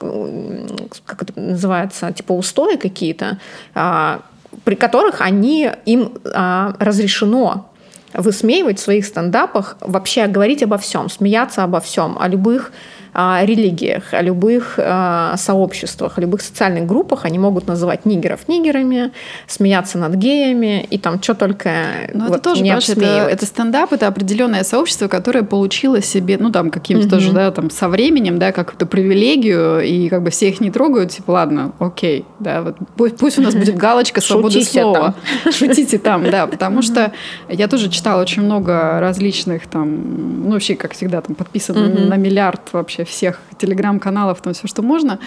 [1.06, 3.38] как это называется, типа устои какие-то,
[3.74, 4.20] а,
[4.64, 7.66] при которых они, им а, разрешено
[8.12, 12.72] высмеивать в своих стендапах, вообще говорить обо всем, смеяться обо всем, о любых
[13.14, 17.24] а, религиях, о любых а, сообществах, о любых социальных группах.
[17.24, 19.12] Они могут называть нигеров нигерами,
[19.46, 21.70] смеяться над геями и там что только
[22.12, 26.50] Но вот это тоже, не это, это стендап, это определенное сообщество, которое получило себе, ну,
[26.50, 30.60] там, каким-то тоже, да, там, со временем, да, какую-то привилегию, и как бы все их
[30.60, 34.80] не трогают, типа, ладно, окей, да, вот пусть, пусть у нас будет галочка свободы Шутите
[34.80, 35.14] слова.
[35.52, 37.12] Шутите там, да, потому что
[37.48, 42.72] я тоже читала очень много различных там, ну, вообще, как всегда, там, подписано на миллиард
[42.72, 45.18] вообще всех телеграм-каналов, там, все, что можно,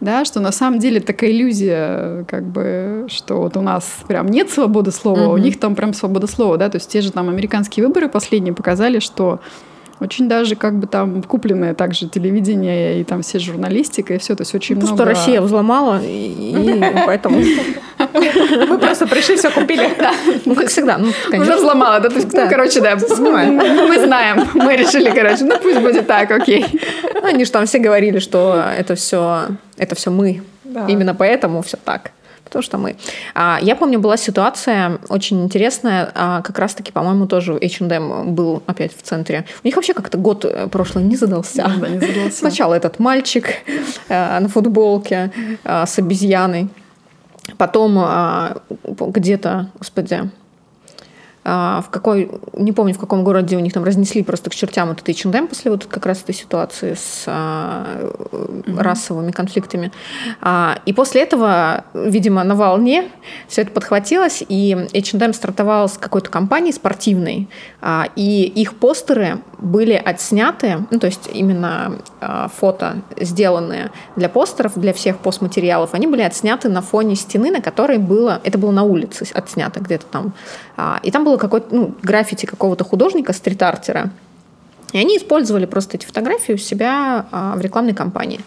[0.00, 4.50] да, что на самом деле такая иллюзия, как бы, что вот у нас прям нет
[4.50, 7.28] свободы слова, а у них там прям свобода слова, да, то есть те же там
[7.28, 9.40] американские выборы последние показали, что
[10.00, 14.42] очень даже как бы там купленное также телевидение и там все журналистика и все, то
[14.42, 14.96] есть очень Ну, много...
[14.96, 17.40] Просто Россия взломала, и поэтому...
[18.68, 19.90] Мы просто пришли, все купили.
[20.44, 20.98] Ну, как всегда.
[20.98, 22.08] Ну, Уже взломала, да?
[22.08, 26.66] То ну, короче, да, мы знаем, мы решили, короче, ну пусть будет так, окей.
[27.14, 29.46] Ну, Они же там все говорили, что это все,
[29.76, 30.42] это все мы.
[30.88, 32.12] Именно поэтому все так.
[32.44, 32.96] Потому что мы.
[33.34, 36.12] А, я помню, была ситуация очень интересная.
[36.14, 39.46] а, как раз-таки, по-моему, тоже H&M был опять в центре.
[39.64, 41.72] У них вообще как-то год э, прошлый не задался.
[41.80, 42.36] Да, не задался.
[42.36, 43.46] Сначала этот мальчик
[44.08, 45.32] э, на футболке
[45.64, 46.68] э, с обезьяной.
[47.56, 50.30] Потом э, где-то, господи,
[51.44, 54.90] а, в какой, не помню, в каком городе у них там разнесли просто к чертям
[54.90, 58.12] этот H&M после вот как раз этой ситуации с а,
[58.66, 59.90] расовыми конфликтами.
[60.40, 63.08] А, и после этого, видимо, на волне
[63.48, 67.48] все это подхватилось, и H&M стартовал с какой-то компанией спортивной,
[67.80, 74.72] а, и их постеры были отсняты, ну, то есть именно а, фото, сделанные для постеров,
[74.76, 78.82] для всех постматериалов, они были отсняты на фоне стены, на которой было, это было на
[78.82, 80.34] улице отснято где-то там,
[80.76, 84.10] А, и там было какое-то, ну, граффити какого-то художника, стрит-артера,
[84.92, 88.40] и они использовали просто эти фотографии у себя а, в рекламной кампании.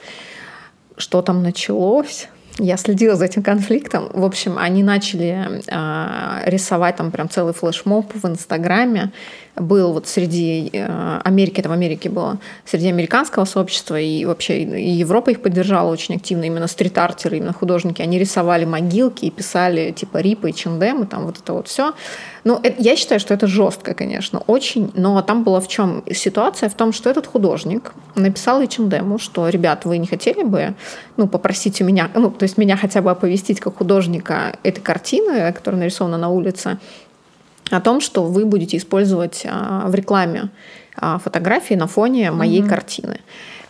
[0.97, 2.27] Что там началось?
[2.57, 4.09] Я следила за этим конфликтом.
[4.13, 9.11] В общем, они начали а, рисовать там прям целый флешмоб в Инстаграме.
[9.55, 14.89] Был вот среди э, Америки, это в Америке было, среди американского сообщества и вообще и
[14.91, 16.43] Европа их поддержала очень активно.
[16.43, 18.01] Именно стрит-артеры, именно художники.
[18.01, 21.93] Они рисовали могилки и писали типа Рипа и Чендем, и там вот это вот все.
[22.43, 24.91] Ну, это- я считаю, что это жестко, конечно, очень.
[24.93, 26.69] Но там была в чем ситуация?
[26.69, 30.75] В том, что этот художник написал H&M, что, ребят, вы не хотели бы
[31.17, 35.51] ну, попросить у меня, ну, то есть меня хотя бы оповестить как художника этой картины,
[35.53, 36.77] которая нарисована на улице,
[37.71, 40.49] о том, что вы будете использовать а, в рекламе
[40.95, 43.19] а, фотографии на фоне моей картины.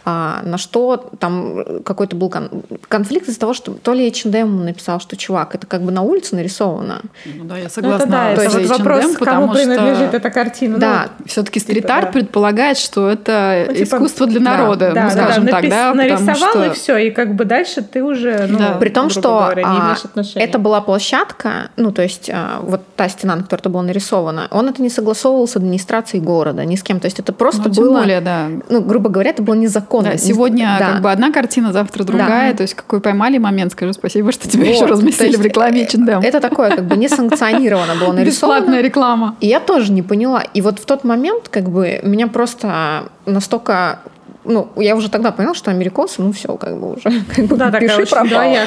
[0.07, 2.49] А, на что там какой-то был кон-
[2.87, 6.35] конфликт из-за того, что то ли H&M написал, что чувак, это как бы на улице
[6.35, 7.01] нарисовано.
[7.25, 8.03] Ну да, я Ну, согласна.
[8.03, 10.77] это да, это вот H&M, вопрос, кому потому что- принадлежит эта картина.
[10.77, 12.11] Да, Все-таки Типа, стрит-арт да.
[12.11, 15.63] предполагает, что это Ну, типа, искусство для да, народа, да, ну, да, скажем да, так,
[15.63, 16.65] напис- да, нарисовал что...
[16.65, 18.71] и все, и как бы дальше ты уже, ну, Да.
[18.79, 20.45] При том, что говоря, не а, имеешь отношения.
[20.45, 24.47] это была площадка, ну, то есть а, вот та стена, на которой это было нарисовано,
[24.51, 26.99] он это не согласовывал с администрацией города, ни с кем.
[26.99, 28.49] То есть это просто Ну, было, более, да.
[28.69, 29.94] ну, грубо говоря, это было незаконно.
[30.03, 30.91] Да, сегодня Да.
[30.91, 32.53] как бы одна картина, завтра другая.
[32.53, 36.21] То есть какой поймали момент, скажу спасибо, что тебя Вот, еще разместили в рекламе H&M.
[36.21, 38.59] Это такое как бы несанкционировано было нарисовано.
[38.59, 39.35] Бесплатная реклама.
[39.39, 40.41] И я тоже не поняла.
[40.53, 43.99] И вот в тот момент как бы меня просто настолько
[44.45, 47.03] ну, я уже тогда поняла, что америкосы, ну, все, как бы уже,
[47.35, 48.63] как бы, Да, такая пиши очень ситуация.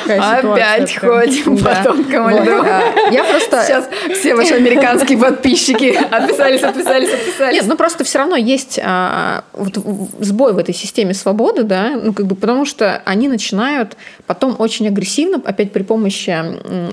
[0.52, 1.82] Опять ходим по Да.
[1.84, 2.62] тонкому Вот, льду.
[2.62, 3.62] а, Я просто...
[3.66, 3.88] Сейчас
[4.18, 7.54] все ваши американские подписчики отписались, отписались, отписались.
[7.54, 9.78] Нет, ну просто все равно есть а, вот
[10.20, 14.86] сбой в этой системе свободы, да, ну как бы потому что они начинают потом очень
[14.88, 16.30] агрессивно, опять при помощи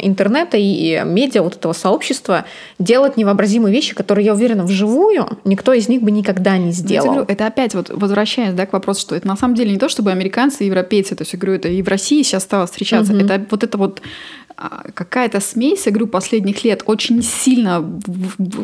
[0.01, 2.45] интернета и медиа, вот этого сообщества,
[2.79, 7.19] делать невообразимые вещи, которые, я уверена, вживую никто из них бы никогда не Ну, сделал.
[7.27, 10.11] это опять вот возвращаясь да, к вопросу, что это на самом деле не то, чтобы
[10.11, 13.13] американцы и европейцы, то есть я говорю, это и в России сейчас стало встречаться.
[13.13, 13.25] Мгм.
[13.25, 14.01] Это вот это вот
[14.57, 17.83] а, какая-то смесь, я говорю, последних лет очень сильно,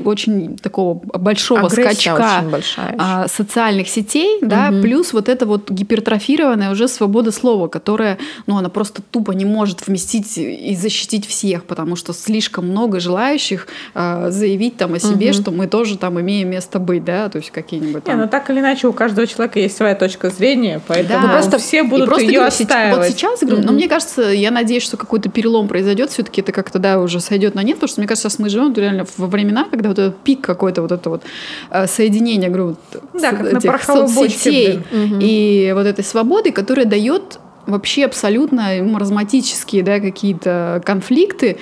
[0.05, 2.95] очень такого большого Агрессия скачка большая.
[2.97, 4.81] а, социальных сетей, да, Мгм.
[4.83, 9.85] плюс вот эта вот гипертрофированная уже свобода слова, которая, ну, она просто тупо не может
[9.85, 15.41] вместить и защитить всех, потому что слишком много желающих а, заявить там о себе, Мгм.
[15.41, 18.19] что мы тоже там имеем место быть, да, то есть какие-нибудь Не, там...
[18.21, 21.33] ну так или иначе у каждого человека есть своя точка зрения, поэтому Да.
[21.33, 22.97] просто все И будут просто ее говорю, сеч- отстаивать.
[22.97, 23.75] Вот сейчас, говорю, но Мгм.
[23.75, 27.61] мне кажется, я надеюсь, что какой-то перелом произойдет, все-таки это как-то да, уже сойдет на
[27.63, 30.41] нет, потому что мне кажется, сейчас мы живем реально во времена, когда вот этот пик
[30.41, 31.21] какой-то, вот это вот
[31.69, 35.03] э, соединение, говорю, вот Да, с- этих бочке, соцсетей блин.
[35.05, 35.19] Мгм.
[35.21, 41.57] и вот этой свободы, которая дает вообще абсолютно маразматические да, какие-то конфликты,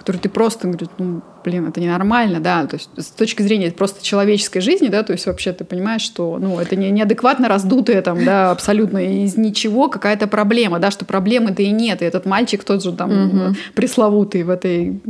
[0.00, 4.02] которые ты просто говоришь, ну, блин, это ненормально, да, то есть с точки зрения просто
[4.02, 8.24] человеческой жизни, да, то есть вообще ты понимаешь, что, ну, это не, неадекватно раздутая там,
[8.24, 12.82] да, абсолютно из ничего какая-то проблема, да, что проблемы-то и нет, и этот мальчик тот
[12.82, 13.56] же там Мгм.
[13.74, 15.00] пресловутый в этой,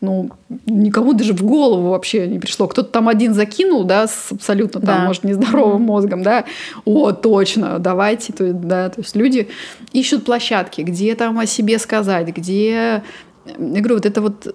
[0.00, 0.30] ну,
[0.64, 5.00] никому даже в голову вообще не пришло, кто-то там один закинул, да, с абсолютно там,
[5.00, 5.04] Да.
[5.06, 6.46] может, нездоровым мозгом, да,
[6.86, 9.48] о, точно, давайте, то, да, то есть люди
[9.92, 13.02] ищут площадки, где там о себе сказать, где,
[13.44, 14.46] я говорю, вот это вот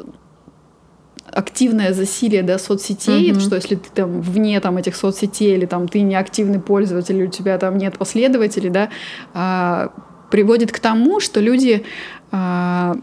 [1.32, 3.40] активное засилие да, соцсетей, Мгм.
[3.40, 7.28] что если ты там вне там, этих соцсетей или там ты не активный пользователь, у
[7.28, 8.90] тебя там нет последователей, да,
[9.34, 9.92] а,
[10.32, 11.84] приводит к тому, что люди
[12.32, 12.96] а,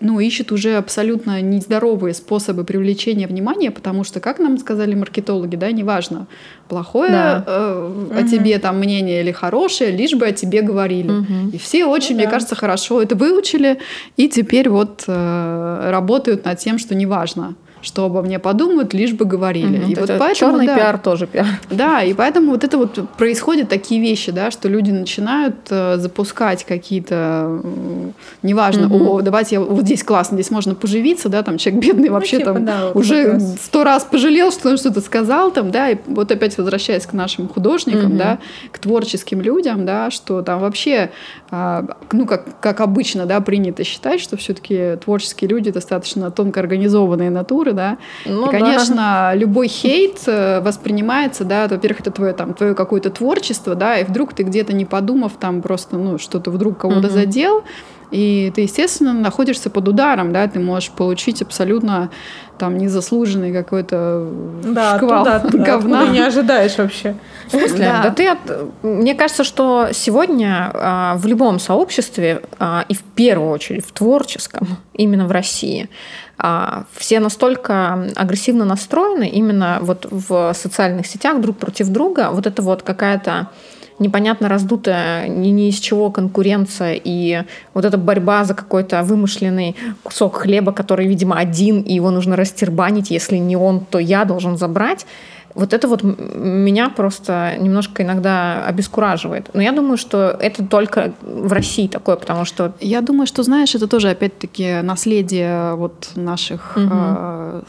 [0.00, 5.70] ну, ищут уже абсолютно нездоровые способы привлечения внимания, потому что, как нам сказали маркетологи, да,
[5.72, 6.26] неважно,
[6.68, 7.44] плохое Да.
[7.46, 8.28] э, о Мгм.
[8.28, 11.10] тебе там мнение или хорошее, лишь бы о тебе говорили.
[11.10, 11.50] Мгм.
[11.50, 12.30] И все очень, Ну мне да.
[12.32, 13.78] кажется, хорошо это выучили,
[14.16, 19.24] и теперь вот э, работают над тем, что неважно, что обо мне подумают, лишь бы
[19.24, 19.78] говорили.
[19.78, 19.90] Мгм.
[19.90, 21.46] И вот Это поэтому, черный да, пиар тоже пиар.
[21.70, 26.64] да, и поэтому вот это вот происходят такие вещи, да, что люди начинают э, запускать
[26.64, 29.08] какие-то, м, неважно, Мгм.
[29.08, 32.54] о, давайте я, вот здесь классно, здесь можно поживиться, да, там человек бедный вообще типа,
[32.54, 33.56] там да, вот уже раз.
[33.62, 37.48] сто раз пожалел, что он что-то сказал там, да, и вот опять возвращаясь к нашим
[37.48, 38.16] художникам, Мгм.
[38.18, 38.38] да,
[38.72, 41.10] к творческим людям, да, что там вообще,
[41.50, 47.30] а, ну, как, как обычно, да, принято считать, что все-таки творческие люди достаточно тонко организованные
[47.30, 48.58] натуры, да, Ну и, да.
[48.58, 54.04] конечно, любой хейт э, воспринимается, да, во-первых, это твое там твое какое-то творчество, да, и
[54.04, 57.10] вдруг ты где-то не подумав там просто, ну, что-то вдруг кого-то Мгм.
[57.10, 57.64] задел,
[58.10, 62.10] и ты, естественно, находишься под ударом, да, ты можешь получить абсолютно
[62.58, 64.28] там незаслуженный какой-то
[64.64, 66.00] Да, шквал оттуда, говна.
[66.00, 67.14] откуда не ожидаешь вообще.
[67.46, 67.78] В смысле?
[67.78, 68.02] Да.
[68.04, 68.10] Да.
[68.10, 73.86] ты от- Мне кажется, что сегодня а, в любом сообществе, а, и в первую очередь
[73.86, 75.88] в творческом, именно в России,
[76.36, 82.30] а, все настолько агрессивно настроены именно вот в социальных сетях друг против друга.
[82.32, 83.50] Вот это вот какая-то
[83.98, 87.42] непонятно раздутая ни, ни из чего конкуренция и
[87.74, 93.10] вот эта борьба за какой-то вымышленный кусок хлеба, который, видимо, один, и его нужно растербанить,
[93.10, 95.06] если не он, то я должен забрать.
[95.54, 99.50] Вот это вот меня просто немножко иногда обескураживает.
[99.54, 103.74] Но я думаю, что это только в России такое, потому что Я думаю, что, знаешь,
[103.74, 106.90] это тоже, опять-таки, наследие вот наших Мгм.
[106.92, 107.62] э,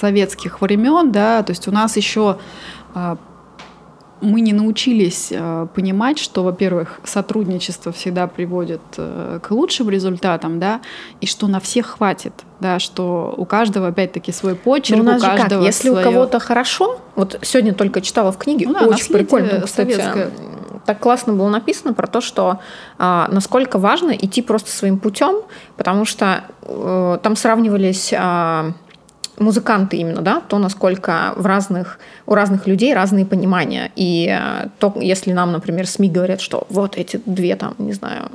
[0.00, 2.38] советских времен, да, то есть у нас еще
[2.94, 3.16] э,
[4.22, 10.80] мы не научились э, понимать, что, во-первых, сотрудничество всегда приводит э, к лучшим результатам, да,
[11.20, 15.20] и что на всех хватит, да, что у каждого, опять-таки, свой почерк, Ну, у нас
[15.20, 18.66] у же как, каждого если у своё- кого-то хорошо, вот сегодня только читала в книге,
[18.68, 20.30] Ну да, очень прикольно, кстати, советское.
[20.86, 22.60] так классно было написано про то, что
[22.98, 25.42] а, насколько важно идти просто своим путем,
[25.76, 28.72] потому что э, там сравнивались а,
[29.38, 33.90] музыканты именно, да, то, насколько в разных, у разных людей разные понимания.
[33.96, 38.30] И э, то, если нам, например, СМИ говорят, что вот эти две там, не знаю,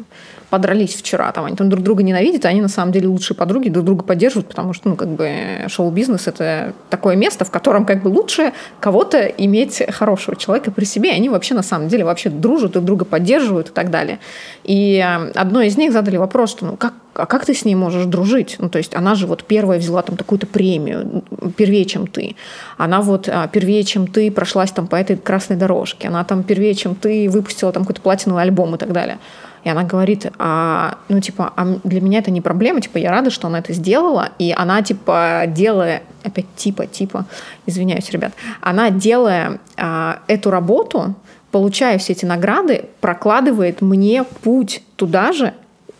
[0.49, 3.69] подрались вчера, там они там друг друга ненавидят, а они на самом деле лучшие подруги,
[3.69, 5.29] друг друга поддерживают, потому что, ну, как бы
[5.67, 11.11] шоу-бизнес— это такое место, в котором как бы лучше кого-то иметь хорошего человека при себе,
[11.11, 14.19] они вообще на самом деле вообще дружат, друг друга поддерживают и так далее.
[14.63, 17.75] И э, одной из них задали вопрос, что ну как, а как ты с ней
[17.75, 18.55] можешь дружить?
[18.59, 21.23] Ну, то есть она же вот первая взяла там такую-то премию,
[21.57, 22.35] первее, чем ты.
[22.77, 26.07] Она вот а, первее, чем ты прошлась там по этой красной дорожке.
[26.07, 29.17] Она там первее, чем ты выпустила там какой-то платиновый альбом и так далее.
[29.67, 33.29] И она говорит, а, ну, типа, а для меня это не проблема, типа, я рада,
[33.29, 37.25] что она это сделала, и она, типа, делая, опять типа, типа,
[37.65, 41.15] извиняюсь, ребят, она, делая а, эту работу,
[41.51, 45.53] получая все эти награды, прокладывает мне путь туда же,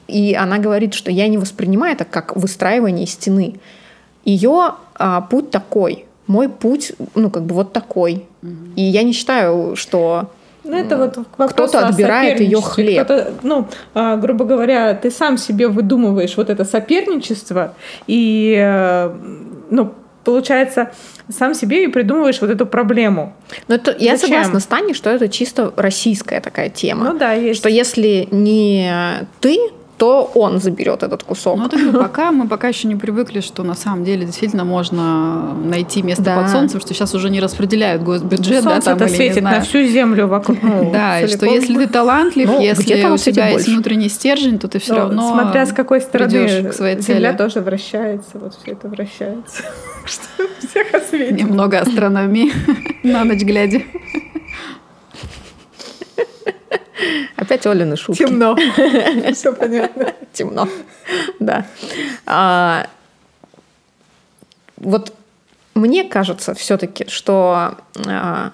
[0.08, 3.56] и она говорит, что я не воспринимаю это как выстраивание стены.
[4.24, 8.26] Ее а, путь такой, мой путь, ну, как бы вот такой.
[8.42, 8.76] Mm-hmm.
[8.78, 10.32] И я не считаю, что
[10.68, 11.18] ну, это вот
[11.52, 13.08] кто-то отбирает ее хлеб.
[13.44, 17.74] Ну, а, грубо говоря, ты сам себе выдумываешь вот это соперничество,
[18.08, 19.12] и, э,
[19.70, 19.94] ну,
[20.24, 20.92] получается,
[21.30, 23.34] сам себе и придумываешь вот эту проблему.
[23.68, 27.12] Но это, я согласна с Таней, что это чисто российская такая тема.
[27.12, 27.60] Ну да, есть.
[27.60, 28.92] Что если не
[29.40, 29.58] ты,
[29.98, 31.58] то он заберет этот кусок.
[31.58, 36.04] Ну, так пока мы пока еще не привыкли, что на самом деле действительно можно найти
[36.04, 36.42] место да.
[36.42, 39.84] под солнцем, что сейчас уже не распределяют госбюджет, Солнце да, там, или, светит на всю
[39.86, 40.62] землю вокруг.
[40.62, 44.68] Ну, да, и что если ты талантлив, ну, если у тебя есть внутренний стержень, то
[44.68, 48.74] ты все ну, равно Смотря с какой стороны к своей земля тоже вращается, вот все
[48.74, 49.64] это вращается.
[50.06, 51.38] Что всех осветит.
[51.38, 52.52] Немного астрономии
[53.04, 53.82] на ночь глядя.
[57.36, 58.20] Опять Олины шутки.
[58.20, 58.56] Темно.
[59.34, 60.14] Все понятно.
[60.34, 60.68] Темно.
[61.40, 61.66] Да.
[62.26, 62.88] А,
[64.78, 65.14] вот
[65.76, 68.52] мне кажется все-таки, что а,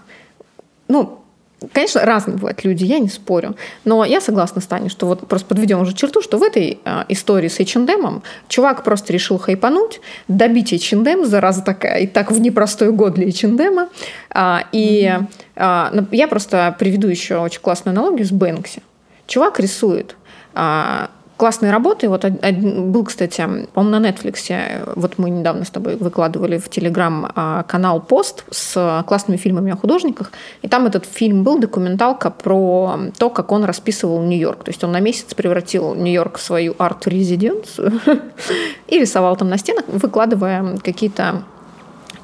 [0.87, 1.22] ну,
[1.71, 3.55] Конечно, разные бывают люди, я не спорю.
[3.85, 7.03] Но я согласна с Таней, что вот просто подведем уже черту, что в этой э,
[7.09, 12.91] истории с H&M чувак просто решил хайпануть, добить H&M, зараза такая, и так в непростой
[12.91, 13.87] год для H&M.
[14.29, 15.11] А, и
[15.55, 18.81] а, я просто приведу еще очень классную аналогию с Бэнкси.
[19.27, 20.15] Чувак рисует
[20.53, 22.09] а, классные работы.
[22.09, 27.27] Вот был, кстати, по-моему, на Netflix, вот мы недавно с тобой выкладывали в Телеграм
[27.67, 30.31] канал пост с классными фильмами о художниках,
[30.61, 34.63] и там этот фильм был, документалка про то, как он расписывал Нью-Йорк.
[34.63, 37.99] То есть он на месяц превратил Нью-Йорк в свою арт-резиденцию
[38.87, 41.43] и рисовал там на стенах, выкладывая какие-то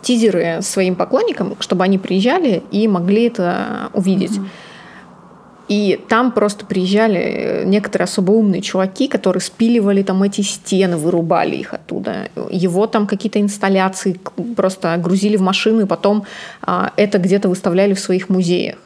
[0.02, 4.40] тизеры своим поклонникам, чтобы они приезжали и могли это увидеть.
[5.70, 11.56] И там просто приезжали э, некоторые особо умные чуваки, которые спиливали там эти стены, вырубали
[11.56, 12.30] их оттуда.
[12.50, 14.20] Его там какие-то инсталляции
[14.56, 16.26] просто грузили в машину и потом
[16.64, 18.78] а, это где-то выставляли в своих музеях.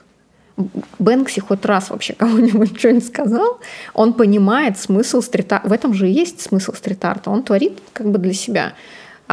[0.99, 3.59] Бэнкси хоть раз вообще кому-нибудь что-нибудь сказал,
[3.93, 5.67] он понимает смысл стрит-арта.
[5.67, 7.29] В этом же есть смысл стрит-арта.
[7.29, 8.73] Он творит как бы для себя.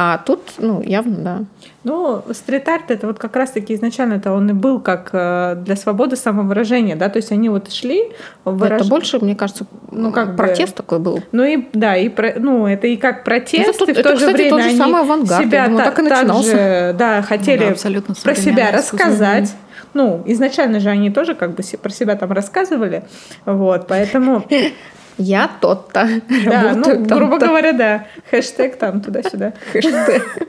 [0.02, 1.44] А тут, ну, явно, да.
[1.84, 6.16] Ну, стрит-арт это вот как раз-таки изначально это он и был как э, для свободы
[6.16, 8.04] самовыражения, да, то есть они вот шли
[8.46, 8.80] выраж...
[8.80, 10.76] Это больше, мне кажется, ну как протест бы...
[10.78, 11.22] такой был.
[11.32, 12.32] Ну и да, и про...
[12.38, 14.68] ну это и как протест, это, и в то это, же кстати, время тот же
[14.68, 16.50] они самый авангард, себя думаю, та- так и начинался.
[16.50, 19.54] Также, да, хотели да, абсолютно про себя рассказать.
[19.92, 23.04] Ну, изначально же они тоже как бы про себя там рассказывали,
[23.44, 24.46] вот, поэтому
[25.18, 26.08] я тот-то.
[26.44, 28.06] Да, ну, грубо говоря, да.
[28.30, 29.52] Хэштег там туда-сюда.
[29.72, 30.48] Хэштег.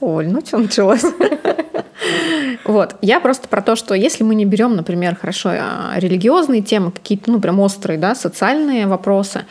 [0.00, 1.04] Оль, ну что началось?
[2.64, 6.92] Вот, я просто про то, что если мы не берем, например, хорошо, а, религиозные темы,
[6.92, 9.44] какие-то, ну, прям острые, да, социальные вопросы,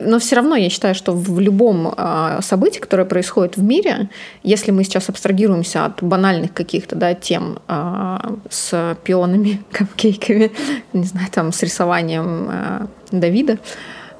[0.00, 4.08] но все равно я считаю, что в любом э, событии, которое происходит в мире,
[4.42, 8.18] если мы сейчас абстрагируемся от банальных каких-то да, тем э,
[8.48, 10.52] с пионами, капкейками,
[10.94, 13.58] не знаю, там с рисованием Давида.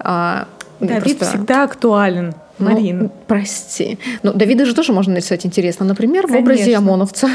[0.00, 0.44] Э,
[0.80, 1.36] Давид просто...
[1.36, 2.34] всегда актуален.
[2.58, 2.98] Марин.
[3.04, 3.98] Ну, прости.
[4.22, 5.86] Ну, Давида же тоже можно нарисовать интересно.
[5.86, 6.38] Например, Конечно.
[6.38, 7.28] в образе ОМОНовца.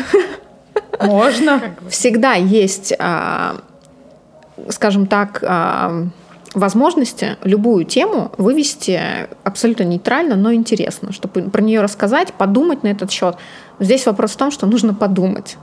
[1.01, 1.61] Можно.
[1.89, 2.93] Всегда есть,
[4.69, 5.43] скажем так,
[6.55, 8.99] возможности любую тему вывести
[9.43, 13.35] абсолютно нейтрально, но интересно, чтобы про нее рассказать, подумать на этот счет.
[13.79, 15.57] Здесь вопрос в том, что нужно подумать.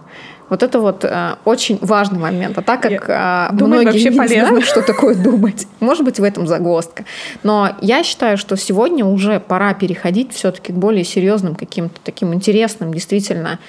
[0.53, 2.59] Вот это вот э, очень важный момент.
[2.59, 4.49] А так как э, многие вообще не полезно.
[4.49, 7.07] знают, что такое думать, может быть, в этом загвоздка.
[7.43, 12.93] Но я считаю, что сегодня уже пора переходить все-таки к более серьезным каким-то таким интересным,
[12.93, 13.61] действительно,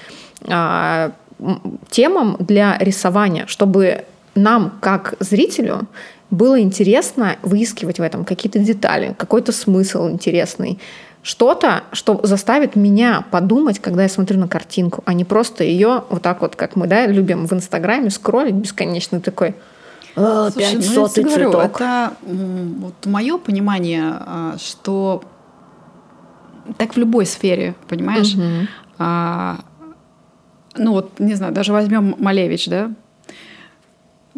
[0.42, 1.10] э,
[1.88, 4.04] темам для рисования, чтобы
[4.34, 5.88] нам, как зрителю,
[6.30, 10.78] было интересно выискивать в этом какие-то детали, какой-то смысл интересный,
[11.24, 16.20] что-то, что заставит меня подумать, когда я смотрю на картинку, а не просто ее вот
[16.20, 19.56] так вот, как мы да, любим в Инстаграме скроллить бесконечно такой
[20.16, 21.76] «О, Слушай, 500 ну, говорю, цветок.
[21.76, 25.24] Это вот мое понимание, а, что
[26.76, 28.34] так в любой сфере, понимаешь?
[28.34, 28.68] Угу.
[28.98, 29.60] А,
[30.76, 32.92] ну вот, не знаю, даже возьмем Малевич, да?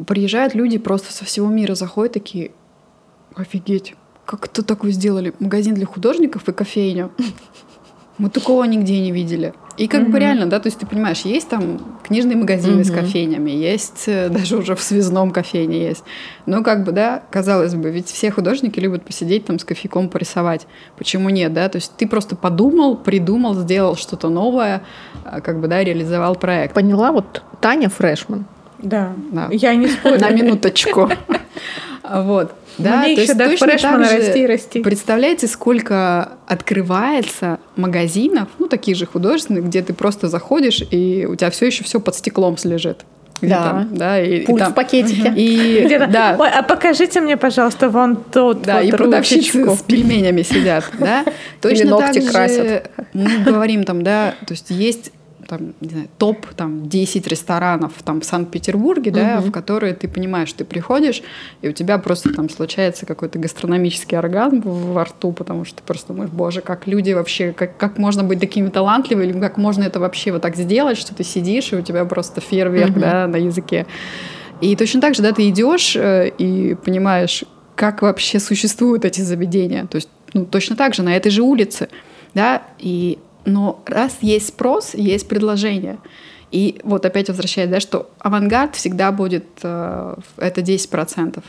[0.06, 2.52] Приезжают люди просто со всего мира, заходят такие,
[3.34, 3.96] офигеть,
[4.26, 5.32] как это такое сделали?
[5.38, 7.10] Магазин для художников и кофейню.
[8.18, 9.52] Мы такого нигде не видели.
[9.76, 10.12] И как угу.
[10.12, 12.84] бы реально, да, то есть ты понимаешь, есть там книжные магазины угу.
[12.84, 16.02] с кофейнями, есть э, даже уже в связном кофейне есть.
[16.46, 20.66] Ну, как бы, да, казалось бы, ведь все художники любят посидеть там с кофейком порисовать.
[20.96, 21.68] Почему нет, да?
[21.68, 24.82] То есть ты просто подумал, придумал, сделал что-то новое,
[25.24, 26.74] а, как бы, да, реализовал проект.
[26.74, 28.46] Поняла, вот Таня Фрешман.
[28.78, 29.48] Да, да.
[29.50, 30.20] я не спорю.
[30.20, 31.10] На минуточку.
[32.10, 32.52] Вот.
[32.78, 34.82] Да, Мне то еще до фрешмана расти и расти.
[34.82, 41.50] Представляете, сколько открывается магазинов, ну, таких же художественных, где ты просто заходишь, и у тебя
[41.50, 43.04] все еще все под стеклом слежит.
[43.42, 43.64] Да.
[43.64, 45.32] Там, да, и, Пульт и там, в пакетике.
[45.36, 46.36] И, да.
[46.38, 51.24] Ой, а покажите мне, пожалуйста, вон тот Да, вот и продавщицы с пельменями сидят, да.
[51.60, 52.90] Точно Или ногти так красят.
[53.12, 55.12] мы говорим там, да, то есть есть
[55.46, 59.48] там, не знаю, топ там 10 ресторанов там в Санкт-Петербурге, да, угу.
[59.48, 61.22] в которые ты понимаешь, ты приходишь,
[61.62, 66.12] и у тебя просто там случается какой-то гастрономический оргазм во рту, потому что ты просто
[66.12, 70.00] думаешь, боже, как люди вообще, как, как можно быть такими талантливыми, или как можно это
[70.00, 73.00] вообще вот так сделать, что ты сидишь, и у тебя просто фейерверк, угу.
[73.00, 73.86] да, на языке.
[74.60, 77.44] И точно так же, да, ты идешь э, и понимаешь,
[77.74, 79.86] как вообще существуют эти заведения.
[79.86, 81.88] То есть, ну, точно так же на этой же улице,
[82.34, 85.98] да, и но раз есть спрос, есть предложение.
[86.52, 91.42] И вот опять возвращаясь, да, что авангард всегда будет э, это 10%.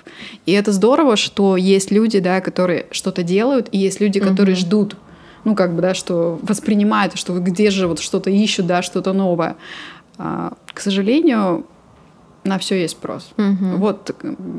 [0.45, 4.59] И это здорово, что есть люди, да, которые что-то делают, и есть люди, которые mm-hmm.
[4.59, 4.95] ждут,
[5.43, 9.55] ну, как бы, да, что воспринимают, что где же вот что-то ищут, да, что-то новое.
[10.17, 11.65] А, к сожалению,
[12.47, 13.29] на все есть спрос.
[13.37, 13.77] Угу.
[13.77, 14.15] Вот,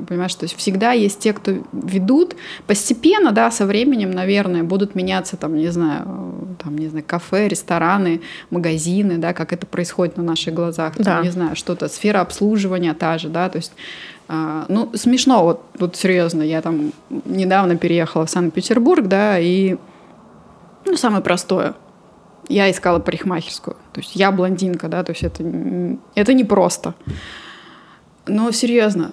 [0.08, 2.36] понимаешь, то есть всегда есть те, кто ведут.
[2.66, 8.20] Постепенно, да, со временем, наверное, будут меняться там, не знаю, там, не знаю, кафе, рестораны,
[8.50, 10.94] магазины, да, как это происходит на наших глазах.
[10.94, 11.22] Там, да.
[11.22, 13.72] не знаю, что-то, сфера обслуживания та же, да, то есть
[14.28, 16.92] а, ну, смешно, вот, вот серьезно, я там
[17.24, 19.76] недавно переехала в Санкт-Петербург, да, и
[20.84, 21.74] ну, самое простое.
[22.48, 23.76] Я искала парикмахерскую.
[23.92, 25.42] То есть я блондинка, да, то есть это,
[26.14, 26.92] это непросто.
[26.92, 27.12] просто.
[28.28, 29.12] Но серьезно,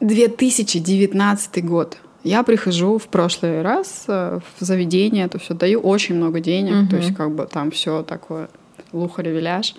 [0.00, 1.98] 2019 год.
[2.24, 6.90] Я прихожу в прошлый раз э, в заведение, то все даю очень много денег, угу.
[6.90, 8.48] то есть как бы там все такое
[8.92, 9.74] лухарь-виляж,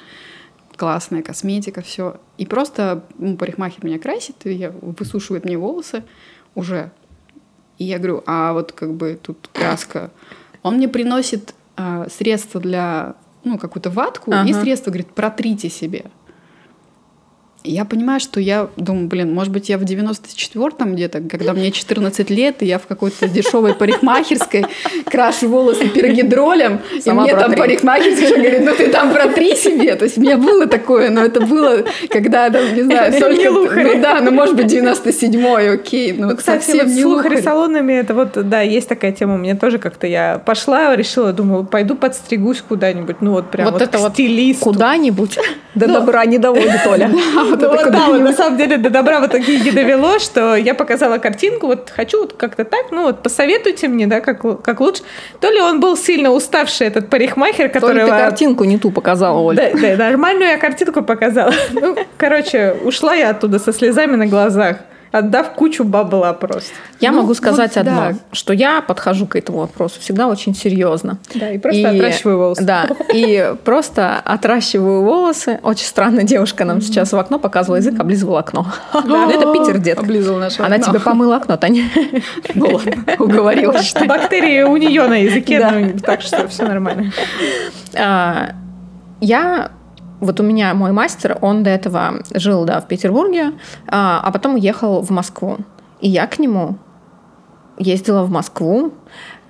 [0.76, 2.18] классная косметика, все.
[2.38, 6.04] И просто ну, парикмахер меня красит, и я, высушивает мне волосы
[6.54, 6.92] уже.
[7.78, 10.12] И я говорю, а вот как бы тут краска.
[10.64, 14.50] Он мне приносит э, средства для, ну, какую-то ватку ага.
[14.50, 16.06] и средства, говорит, протрите себе
[17.64, 22.30] я понимаю, что я думаю, блин, может быть, я в 94-м где-то, когда мне 14
[22.30, 24.66] лет, и я в какой-то дешевой парикмахерской
[25.06, 29.96] крашу волосы пирогидролем, и мне там парикмахерская говорит, ну ты там протри себе.
[29.96, 33.50] То есть у меня было такое, но это было, когда, там, не знаю, только...
[33.50, 36.14] Ну да, ну может быть, 97-й, окей.
[36.14, 39.36] Ну, ну кстати, совсем вот с лухари-салонами, это вот, да, есть такая тема.
[39.36, 43.82] У меня тоже как-то я пошла, решила, думаю, пойду подстригусь куда-нибудь, ну вот прям вот,
[43.82, 44.66] это вот стилисту.
[44.66, 45.38] Куда-нибудь
[45.76, 47.10] до ну, добра не доводит, Оля.
[47.54, 50.56] Вот ну, вот, да, вот, на самом деле до добра в итоге не довело, что
[50.56, 54.80] я показала картинку, вот хочу вот как-то так, ну вот посоветуйте мне, да, как, как
[54.80, 55.04] лучше.
[55.40, 58.00] То ли он был сильно уставший, этот парикмахер, который...
[58.00, 59.72] То ли ты картинку не ту показала, Оля.
[59.74, 61.54] Да, да, нормальную я картинку показала.
[61.74, 64.78] Ну, короче, ушла я оттуда со слезами на глазах
[65.14, 66.72] отдав кучу бабла просто.
[67.00, 68.16] Я ну, могу сказать вот, одно, да.
[68.32, 71.20] что я подхожу к этому вопросу всегда очень серьезно.
[71.36, 72.64] Да, и просто и, отращиваю волосы.
[72.64, 75.60] Да, и просто отращиваю волосы.
[75.62, 78.66] Очень странно, девушка нам сейчас в окно показывала язык, облизывала окно.
[78.92, 79.30] Да.
[79.32, 80.00] Это Питер, дед.
[80.00, 81.84] Облизывал наше Она тебе помыла окно, Таня.
[82.56, 83.82] Ну ладно, уговорила.
[83.82, 87.12] Что бактерии у нее на языке, ну, так что все нормально.
[87.96, 88.54] А,
[89.22, 89.72] я
[90.24, 93.54] вот у меня мой мастер, он до этого жил, да, в Петербурге,
[93.88, 95.58] а, а потом уехал в Москву.
[96.02, 96.78] И я к нему
[97.78, 98.94] ездила в Москву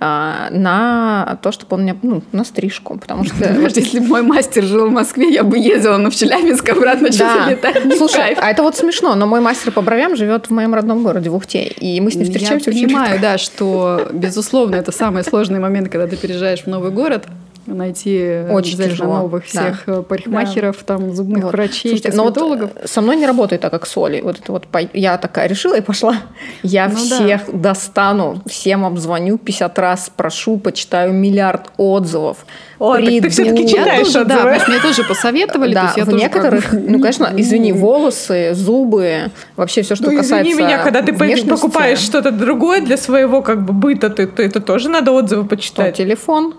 [0.00, 3.52] а, на то, чтобы он меня, ну, на стрижку, потому что...
[3.58, 7.12] Может, если бы мой мастер жил в Москве, я бы ездила, но в Челябинск обратно
[7.12, 7.82] что-то летать.
[7.96, 11.30] Слушай, а это вот смешно, но мой мастер по бровям живет в моем родном городе,
[11.30, 15.60] в Ухте, и мы с ним встречаемся Я понимаю, да, что, безусловно, это самый сложный
[15.60, 17.26] момент, когда ты переезжаешь в новый город,
[17.66, 19.18] найти Очень тяжело.
[19.18, 20.02] новых всех да.
[20.02, 20.84] парикмахеров, да.
[20.84, 21.52] там, зубных вот.
[21.52, 22.70] врачей, Слушайте, косметологов.
[22.74, 24.22] Но вот со мной не работает так, как с Олей.
[24.22, 26.16] Вот это вот я такая решила и пошла.
[26.62, 27.52] Я ну, всех да.
[27.52, 32.44] достану, всем обзвоню 50 раз, спрошу, почитаю миллиард отзывов.
[32.78, 33.22] О, приду.
[33.22, 35.74] ты все-таки читаешь тоже, Да, мне тоже посоветовали.
[35.74, 36.80] Да, в некоторых, как...
[36.80, 41.98] ну, конечно, извини, волосы, зубы, вообще все, что ну, касается извини меня, когда ты покупаешь
[41.98, 45.94] что-то другое для своего как бы быта, ты, то это тоже надо отзывы почитать.
[45.94, 46.54] Что, телефон?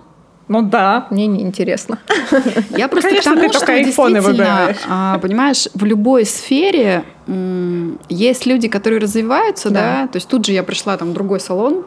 [0.47, 1.07] Ну да.
[1.09, 1.99] Мне не интересно.
[2.77, 7.03] Я просто Конечно, к тому, ты что действительно, а, понимаешь, в любой сфере
[8.09, 10.01] есть люди, которые развиваются, да.
[10.01, 11.83] да, то есть тут же я пришла там в другой салон,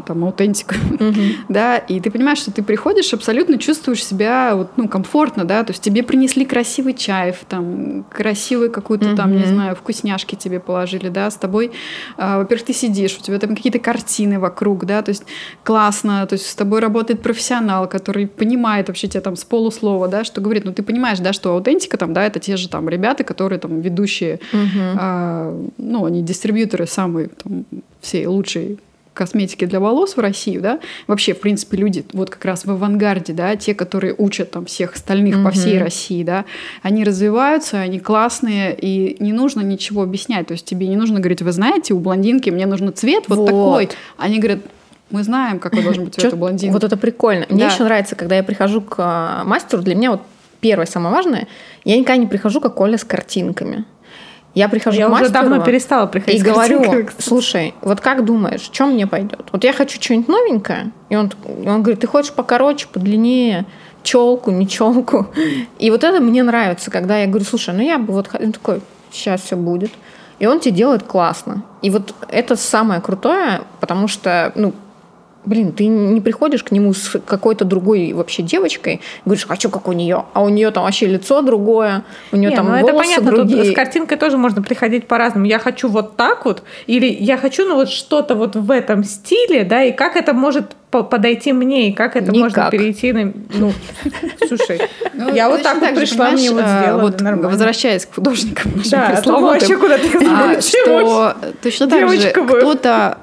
[0.00, 0.74] там аутентика,
[1.48, 5.72] да, и ты понимаешь, что ты приходишь, абсолютно чувствуешь себя вот, ну, комфортно, да, то
[5.72, 11.30] есть тебе принесли красивый чай, там, красивый какую-то там, не знаю, вкусняшки тебе положили, да,
[11.30, 11.72] с тобой,
[12.16, 15.24] а, во-первых, ты сидишь, у тебя там какие-то картины вокруг, да, то есть
[15.64, 20.24] классно, то есть с тобой работает профессионал, который понимает вообще тебя там с полуслова, да,
[20.24, 23.24] что говорит, ну, ты понимаешь, да, что аутентика там, да, это те же там ребята,
[23.24, 24.40] которые там ведущие,
[24.98, 27.64] а, ну, они дистрибьюторы самые там,
[28.00, 28.78] все лучшие
[29.14, 33.32] косметики для волос в России, да, вообще, в принципе, люди вот как раз в авангарде,
[33.32, 35.44] да, те, которые учат там всех остальных mm-hmm.
[35.44, 36.44] по всей России, да,
[36.82, 41.42] они развиваются, они классные, и не нужно ничего объяснять, то есть тебе не нужно говорить,
[41.42, 43.46] вы знаете, у блондинки мне нужен цвет вот, вот.
[43.46, 44.60] такой, они говорят,
[45.10, 46.72] мы знаем, какой должен быть цвет у блондинки.
[46.72, 47.46] Вот это прикольно.
[47.50, 50.22] Мне еще нравится, когда я прихожу к а, мастеру, для меня вот
[50.60, 51.48] первое самое важное,
[51.84, 53.84] я никогда не прихожу как Оля с картинками.
[54.54, 55.32] Я прихожу я к мастеру.
[55.32, 56.40] Я уже давно перестала приходить.
[56.40, 56.84] И говорю,
[57.18, 59.46] слушай, вот как думаешь, что мне пойдет?
[59.52, 60.92] Вот я хочу что-нибудь новенькое.
[61.08, 63.64] И он, он говорит, ты хочешь покороче, подлиннее,
[64.02, 65.28] челку, не челку.
[65.78, 68.82] И вот это мне нравится, когда я говорю, слушай, ну я бы вот он такой,
[69.10, 69.90] сейчас все будет.
[70.38, 71.62] И он тебе делает классно.
[71.82, 74.74] И вот это самое крутое, потому что, ну,
[75.44, 79.92] блин, ты не приходишь к нему с какой-то другой вообще девочкой, говоришь, хочу как у
[79.92, 82.98] нее, а у нее там вообще лицо другое, у нее не, там ну волосы это
[82.98, 83.64] понятно, другие.
[83.64, 85.46] Тут с картинкой тоже можно приходить по-разному.
[85.46, 89.64] Я хочу вот так вот, или я хочу, ну вот что-то вот в этом стиле,
[89.64, 92.42] да, и как это может подойти мне, и как это Никак.
[92.42, 93.32] можно перейти на...
[93.54, 93.72] Ну,
[94.46, 94.78] слушай,
[95.14, 97.20] ну, я вот так вот пришла, мне вот а, сделала, вот
[97.50, 103.18] Возвращаясь к художникам Да, а вообще куда ты а, что точно так же кто-то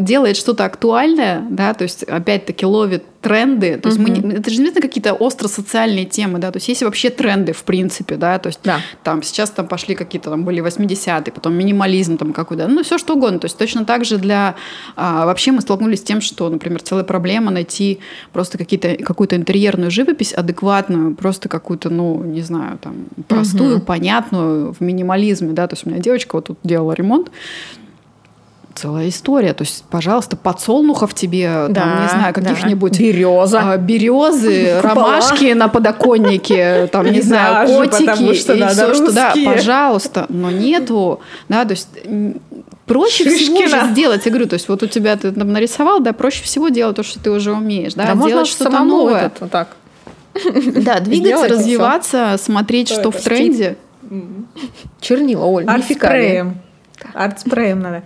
[0.00, 4.62] делает что-то актуальное, да, то есть опять-таки ловит тренды, то есть мы не, это же
[4.62, 8.46] не какие-то остро социальные темы, да, то есть есть вообще тренды в принципе, да, то
[8.46, 8.80] есть да.
[9.02, 13.14] там сейчас там пошли какие-то там были 80-е, потом минимализм там какой-то, ну все что
[13.14, 14.54] угодно, то есть точно так же для
[14.96, 18.00] а, вообще мы столкнулись с тем, что, например, целая проблема найти
[18.32, 23.84] просто какие-то какую-то интерьерную живопись адекватную, просто какую-то, ну не знаю, там простую, угу.
[23.84, 27.30] понятную в минимализме, да, то есть у меня девочка вот тут делала ремонт,
[28.80, 29.52] целая история.
[29.52, 32.92] То есть, пожалуйста, подсолнухов тебе, да, там, не знаю, каких-нибудь...
[32.92, 32.98] Да.
[32.98, 33.60] Береза.
[33.60, 39.12] А, березы, ромашки на подоконнике, там, не знаю, котики и все, что...
[39.12, 40.26] Да, пожалуйста.
[40.28, 41.88] Но нету, да, то есть
[42.86, 43.66] проще Шишкина.
[43.66, 44.24] всего же сделать.
[44.24, 47.02] Я говорю, то есть вот у тебя ты там нарисовал, да, проще всего делать то,
[47.02, 49.26] что ты уже умеешь, да, да делать что-то новое.
[49.26, 49.76] Этот, вот так.
[50.76, 53.76] Да, двигаться, развиваться, смотреть, что в тренде.
[55.00, 56.56] Чернила, Оль, Арт-спреем.
[57.14, 58.02] Арт-спреем надо.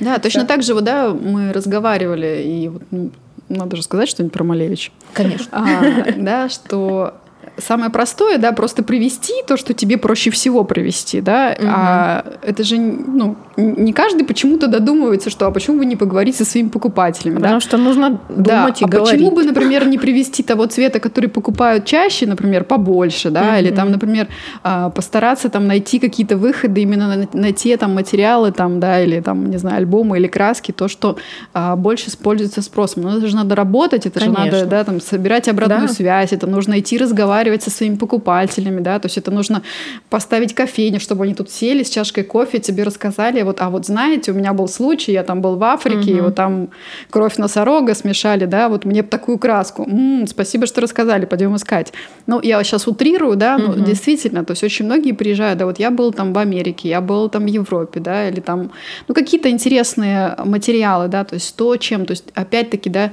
[0.00, 0.48] Да, точно да.
[0.48, 3.10] так же, вот, да, мы разговаривали, и вот, ну,
[3.48, 4.92] надо же сказать что-нибудь про Малевич.
[5.12, 5.46] Конечно.
[5.52, 7.14] А, да, что
[7.60, 11.68] самое простое, да, просто привести то, что тебе проще всего привести, да, угу.
[11.68, 16.44] а это же, ну, не каждый почему-то додумывается, что, а почему бы не поговорить со
[16.44, 17.60] своими покупателями, Потому да?
[17.60, 19.10] что нужно думать да, и а говорить.
[19.10, 23.58] почему бы, например, не привести того цвета, который покупают чаще, например, побольше, да, угу.
[23.60, 24.28] или там, например,
[24.62, 29.20] а, постараться там найти какие-то выходы именно на, на те там материалы, там, да, или
[29.20, 31.16] там, не знаю, альбомы или краски, то, что
[31.52, 33.02] а, больше используется спросом.
[33.02, 34.44] Но это же надо работать, это Конечно.
[34.44, 35.94] же надо, да, там, собирать обратную да.
[35.94, 39.62] связь, это нужно идти разговаривать разговаривать со своими покупателями, да, то есть это нужно
[40.08, 44.32] поставить кофейню, чтобы они тут сели с чашкой кофе, тебе рассказали, вот, а вот знаете,
[44.32, 46.18] у меня был случай, я там был в Африке, угу.
[46.18, 46.68] и вот там
[47.10, 49.84] кровь носорога смешали, да, вот мне такую краску.
[49.84, 51.92] М-м, спасибо, что рассказали, пойдем искать.
[52.26, 53.72] Ну, я сейчас утрирую, да, угу.
[53.76, 57.00] ну, действительно, то есть очень многие приезжают, да, вот я был там в Америке, я
[57.00, 58.70] был там в Европе, да, или там,
[59.08, 63.10] ну, какие-то интересные материалы, да, то есть то, чем, то есть опять-таки, да,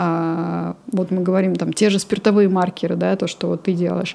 [0.00, 4.14] а, вот мы говорим там те же спиртовые маркеры, да, то, что вот ты делаешь.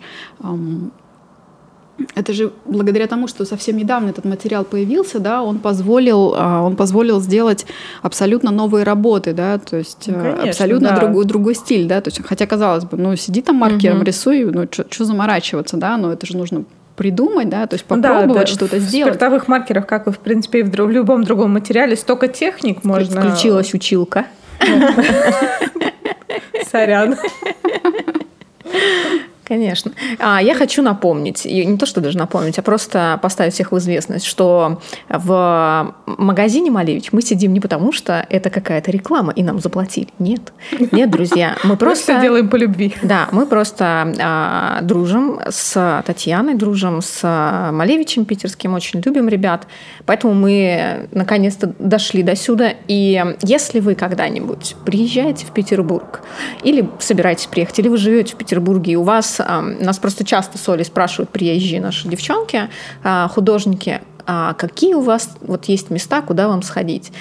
[2.16, 6.78] Это же благодаря тому, что совсем недавно этот материал появился, да, он позволил, а, он
[6.78, 7.66] позволил сделать
[8.02, 11.00] абсолютно новые работы, да, то есть ну, конечно, абсолютно да.
[11.02, 14.06] другой, другой стиль, да, то есть, хотя казалось бы, ну сиди там маркером угу.
[14.06, 16.64] рисуй, ну что заморачиваться, да, но это же нужно
[16.96, 19.14] придумать, да, то есть попробовать да, что-то сделать.
[19.14, 23.22] В спиртовых маркерах, как и в принципе и в любом другом материале, столько техник можно.
[23.22, 24.26] Включилась училка.
[26.71, 27.17] Сорян.
[29.54, 29.92] Конечно.
[30.18, 33.78] А, я хочу напомнить, и не то, что даже напомнить, а просто поставить всех в
[33.78, 39.60] известность, что в магазине Малевич мы сидим не потому, что это какая-то реклама, и нам
[39.60, 40.08] заплатили.
[40.18, 40.42] Нет.
[40.92, 41.56] Нет, друзья.
[41.64, 42.16] Мы просто...
[42.16, 42.96] Мы делаем по любви.
[43.04, 47.22] Да, мы просто а, дружим с Татьяной, дружим с
[47.72, 49.68] Малевичем питерским, очень любим ребят.
[50.08, 52.74] Поэтому мы наконец-то дошли до сюда.
[52.88, 56.22] И если вы когда-нибудь приезжаете в Петербург
[56.64, 60.70] или собираетесь приехать, или вы живете в Петербурге, и у вас нас просто часто с
[60.70, 62.70] Олей спрашивают приезжие наши девчонки,
[63.04, 67.12] а, художники, а какие у вас вот есть места, куда вам сходить.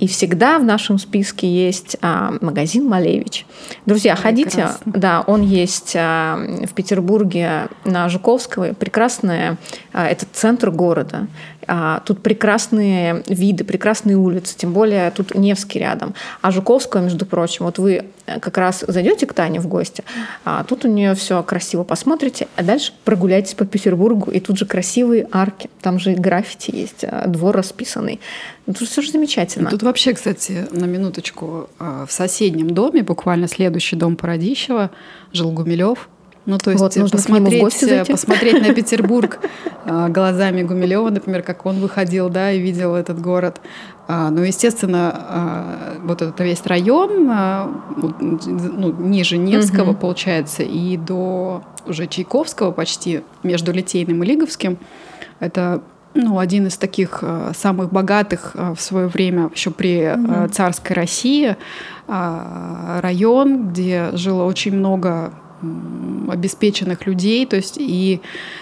[0.00, 3.44] И всегда в нашем списке есть а, магазин Малевич.
[3.84, 4.70] Друзья, ходите.
[4.86, 8.72] Да, он есть а, в Петербурге на Жуковского.
[8.72, 9.58] Прекрасное,
[9.92, 11.28] а, это центр города.
[11.72, 16.14] А, тут прекрасные виды, прекрасные улицы, тем более тут Невский рядом.
[16.40, 20.02] А Жуковского, между прочим, вот вы э, как раз зайдете к Тане в гости,
[20.44, 24.66] а тут у нее все красиво посмотрите, а дальше прогуляйтесь по Петербургу, и тут же
[24.66, 28.20] красивые арки, там же граффити есть, а, двор расписанный.
[28.66, 29.70] Ну, тут все же замечательно.
[29.70, 34.90] Тут вообще, кстати, на минуточку, а, в соседнем доме, буквально следующий дом Породищева,
[35.32, 36.08] жил Гумилев,
[36.46, 39.38] ну, то есть вот, нужно посмотреть, посмотреть на Петербург
[39.84, 43.60] э, глазами Гумилева, например, как он выходил, да, и видел этот город.
[44.08, 47.70] А, ну, естественно, а, вот этот весь район, а,
[48.20, 50.00] ну, ниже Невского, угу.
[50.00, 54.78] получается, и до уже Чайковского почти, между Литейным и Лиговским,
[55.40, 55.82] это
[56.14, 57.22] ну, один из таких
[57.54, 60.48] самых богатых в свое время, еще при угу.
[60.52, 61.56] царской России,
[62.08, 65.32] район, где жило очень много
[66.28, 68.20] обеспеченных людей, то есть и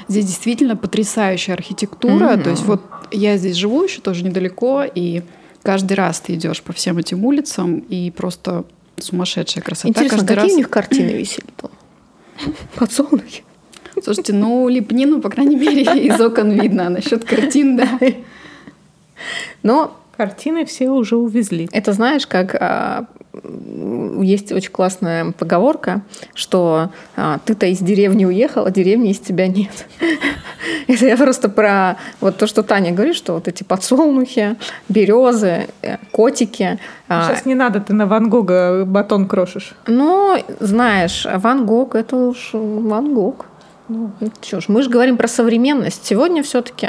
[0.08, 2.42] здесь действительно потрясающая архитектура, mm-hmm.
[2.42, 2.82] то есть вот
[3.12, 5.22] я здесь живу еще тоже недалеко, и
[5.62, 8.64] каждый раз ты идешь по всем этим улицам, и просто
[8.96, 9.88] сумасшедшая красота.
[9.88, 10.52] Интересно, каждый какие раз...
[10.52, 11.70] у них картины висели там?
[12.74, 13.44] Подсолнухи?
[14.02, 17.98] Слушайте, ну лепнину, по крайней мере, из окон видно, а насчет картин, да.
[19.62, 21.68] Но Картины все уже увезли.
[21.70, 23.04] Это знаешь, как а,
[24.20, 26.02] есть очень классная поговорка,
[26.34, 29.86] что а, ты-то из деревни уехал, а деревни из тебя нет.
[30.88, 34.56] Это я просто про вот то, что Таня говорит, что вот эти подсолнухи,
[34.88, 36.80] березы, э, котики.
[37.06, 39.76] Сейчас а, не надо, ты на Ван Гога батон крошишь.
[39.86, 43.46] Ну, знаешь, Ван Гог это уж Ван Гог.
[43.88, 44.12] Ну,
[44.42, 46.04] что ж, мы же говорим про современность.
[46.04, 46.88] Сегодня все-таки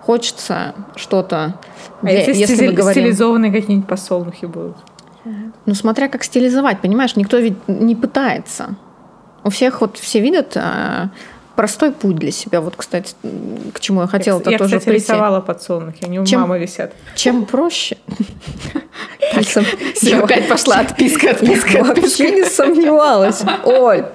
[0.00, 1.58] хочется что-то.
[2.02, 3.02] А если, если стили- говорим...
[3.02, 4.76] стилизованные какие-нибудь подсолнухи будут?
[5.66, 8.76] Ну, смотря как стилизовать, понимаешь, никто ведь не пытается.
[9.44, 11.10] У всех вот все видят а,
[11.56, 12.60] простой путь для себя.
[12.62, 13.14] Вот, кстати,
[13.74, 15.12] к чему я хотела я, я, тоже кстати, прийти.
[15.12, 16.94] рисовала подсолнухи, они у чем, мамы висят.
[17.14, 17.98] Чем проще.
[19.34, 23.42] Опять пошла отписка, отписка, Вообще не сомневалась.
[23.64, 24.06] Оль,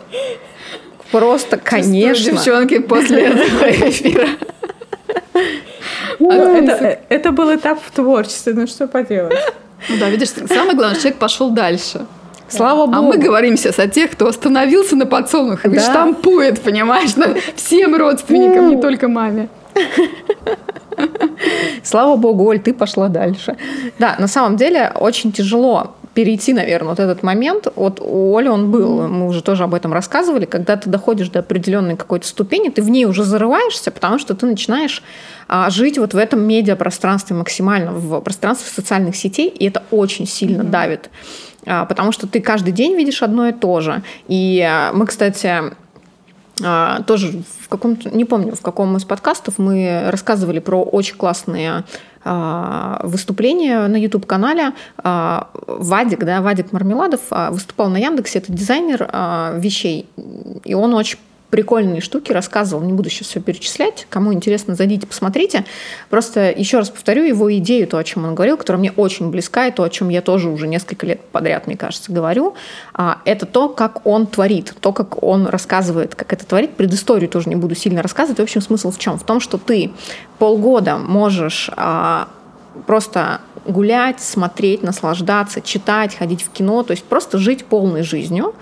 [1.12, 2.32] просто, конечно.
[2.32, 4.28] Девчонки после этого эфира.
[6.20, 9.38] Это, это был этап в творчестве, ну что поделать.
[9.90, 12.06] Ну да, видишь, самое главное, человек пошел дальше.
[12.48, 12.98] Слава Богу.
[12.98, 15.78] А мы говорим сейчас о тех, кто остановился на подсолнухах да.
[15.78, 19.50] и штампует, понимаешь, на всем родственникам, не только маме.
[21.84, 23.58] Слава Богу, Оль, ты пошла дальше.
[24.00, 27.68] Да, на самом деле очень тяжело перейти, наверное, вот этот момент.
[27.76, 31.40] Вот у Оли он был, мы уже тоже об этом рассказывали, когда ты доходишь до
[31.40, 35.04] определенной какой-то ступени, ты в ней уже зарываешься, потому что ты начинаешь
[35.50, 40.62] а, жить вот в этом медиапространстве максимально, в пространстве социальных сетей, и это очень сильно
[40.62, 40.70] mm-hmm.
[40.70, 41.10] давит,
[41.66, 44.02] а, потому что ты каждый день видишь одно и то же.
[44.30, 45.76] И а, мы, кстати,
[47.06, 51.84] тоже в каком-то, не помню, в каком из подкастов мы рассказывали про очень классные
[52.26, 54.74] а, выступления на YouTube-канале.
[54.98, 57.22] А, Вадик, да, Вадик Мармеладов
[57.52, 59.10] выступал на Яндексе, это дизайнер
[59.60, 60.08] вещей,
[60.64, 61.20] и он очень
[61.56, 62.84] прикольные штуки рассказывал.
[62.84, 64.08] Не буду сейчас все перечислять.
[64.10, 65.64] Кому интересно, зайдите, посмотрите.
[66.10, 69.68] Просто еще раз повторю его идею, то, о чем он говорил, которая мне очень близка,
[69.68, 72.56] и то, о чем я тоже уже несколько лет подряд, мне кажется, говорю.
[72.94, 76.72] А, это то, как он творит, то, как он рассказывает, как это творит.
[76.72, 78.40] Предысторию тоже не буду сильно рассказывать.
[78.40, 79.18] В общем, смысл в чем?
[79.18, 79.94] В том, что ты
[80.40, 82.28] полгода можешь а,
[82.86, 88.56] просто гулять, смотреть, наслаждаться, читать, ходить в кино, то есть просто жить полной жизнью,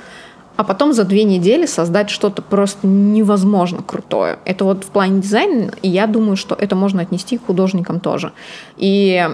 [0.56, 4.38] а потом за две недели создать что-то просто невозможно крутое.
[4.46, 8.32] Это вот в плане дизайна, и я думаю, что это можно отнести к художникам тоже.
[8.78, 9.28] И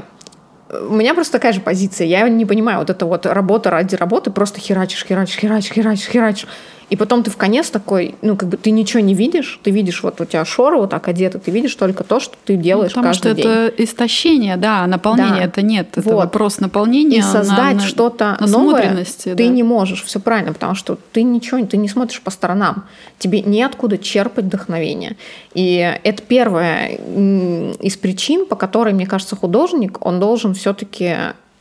[0.72, 2.07] у меня просто такая же позиция.
[2.07, 6.47] Я не понимаю, вот это вот работа ради работы, просто херачишь, херачишь, херачишь, херачишь, херачишь.
[6.89, 10.01] И потом ты в конец такой, ну, как бы ты ничего не видишь, ты видишь,
[10.01, 13.01] вот у тебя шоры вот так одеты, ты видишь только то, что ты делаешь ну,
[13.01, 15.43] потому каждый что это истощение, да, наполнения да.
[15.43, 16.15] это нет, это вот.
[16.15, 17.19] вопрос наполнения.
[17.19, 19.47] И создать на, что-то новое ты да.
[19.47, 22.85] не можешь, все правильно, потому что ты ничего, ты не смотришь по сторонам,
[23.19, 25.15] тебе неоткуда черпать вдохновение.
[25.53, 31.15] И это первая из причин, по которой, мне кажется, художник, он должен все-таки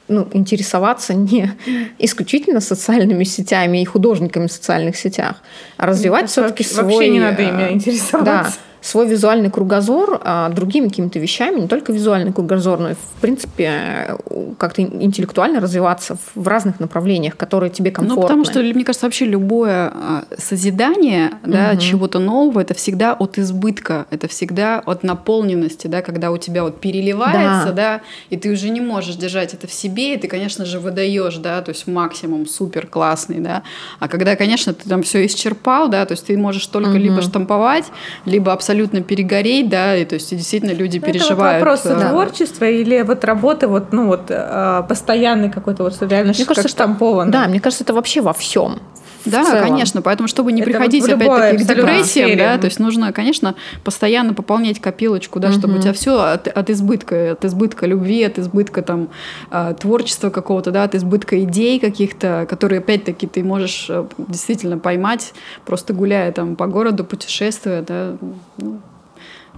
[0.09, 1.53] ну, интересоваться не
[1.99, 5.43] исключительно социальными сетями и художниками в социальных сетях,
[5.77, 6.85] а развивать все-таки свой...
[6.85, 8.25] Вообще не надо ими э, интересоваться.
[8.25, 8.53] Да,
[8.89, 14.17] свой визуальный кругозор а, другими какими-то вещами, не только визуальный кругозор, но и, в принципе,
[14.57, 18.17] как-то интеллектуально развиваться в разных направлениях, которые тебе комфортны.
[18.17, 21.53] Ну, потому что, мне кажется, вообще любое а, созидание угу.
[21.53, 26.63] да, чего-то нового, это всегда от избытка, это всегда от наполненности, да, когда у тебя
[26.63, 27.99] вот переливается, да.
[27.99, 31.37] да, и ты уже не можешь держать это в себе, и ты, конечно же, выдаешь,
[31.37, 33.65] да, то есть максимум супер классный, да,
[33.99, 36.97] а когда, конечно, ты там все исчерпал, да, то есть ты можешь только угу.
[36.97, 37.85] либо штамповать,
[38.25, 41.57] либо абсолютно перегореть, да, и то есть действительно люди это переживают.
[41.57, 42.11] Это вопрос да.
[42.11, 47.31] творчества или вот работы, вот, ну вот а, постоянный какой-то вот реально мне кажется, штампован.
[47.31, 48.79] Да, мне кажется, это вообще во всем.
[49.25, 49.63] Да, целом.
[49.63, 50.03] конечно.
[50.03, 53.55] Поэтому, чтобы не это приходить вот опять-таки к депрессиям, да, то есть нужно, конечно,
[53.85, 55.79] постоянно пополнять копилочку, да, чтобы угу.
[55.79, 59.09] у тебя все от, от избытка, от избытка любви, от избытка там
[59.51, 65.33] а, творчества какого-то, да, от избытка идей каких-то, которые опять-таки ты можешь э, действительно поймать,
[65.67, 68.17] просто гуляя там по городу, путешествуя, да.
[68.59, 68.81] Ну,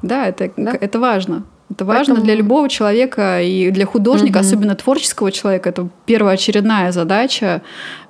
[0.02, 0.76] да, это, да?
[0.80, 1.44] это важно.
[1.70, 2.24] Это важно Поэтому...
[2.24, 4.46] для любого человека и для художника, угу.
[4.46, 5.68] особенно творческого человека.
[5.68, 7.62] Это первоочередная задача,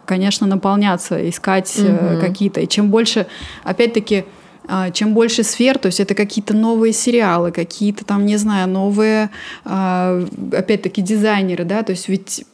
[0.07, 2.21] конечно, наполняться, искать угу.
[2.21, 2.61] какие-то.
[2.61, 3.27] И чем больше,
[3.65, 4.25] опять-таки,
[4.67, 9.31] а, чем больше сфер, то есть это какие-то новые сериалы, какие-то там, не знаю, новые,
[9.65, 12.45] а, опять-таки, дизайнеры, да, то есть ведь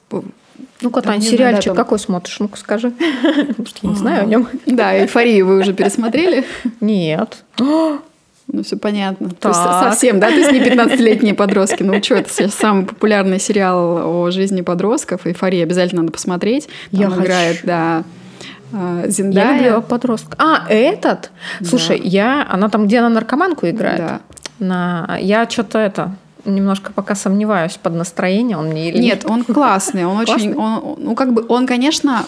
[0.80, 1.84] ну-ка, Тань, сериальчик да, там...
[1.84, 2.38] какой смотришь?
[2.40, 2.90] Ну-ка, скажи.
[3.22, 4.48] Потому что я не знаю о нем.
[4.66, 6.44] Да, «Эйфорию» вы уже пересмотрели?
[6.80, 7.44] Нет.
[8.52, 9.30] Ну, все понятно.
[9.30, 9.38] Так.
[9.40, 10.28] То есть совсем, да?
[10.28, 11.82] То есть не 15-летние подростки.
[11.82, 15.26] Ну, что, это сейчас самый популярный сериал о жизни подростков.
[15.26, 16.68] «Эйфория» обязательно надо посмотреть.
[16.90, 17.66] Там Я играет, хочу.
[17.66, 18.04] да,
[18.72, 19.56] а, Зиндая.
[19.56, 20.36] Я люблю подростка.
[20.38, 21.30] А, этот?
[21.60, 21.66] Да.
[21.66, 22.46] Слушай, я...
[22.48, 23.98] Она там, где она наркоманку играет?
[23.98, 24.20] Да.
[24.58, 25.18] На...
[25.20, 29.24] Я что-то это немножко пока сомневаюсь под настроение он мне или нет.
[29.24, 32.24] Нет, он классный, он очень, он, ну как бы, он, конечно,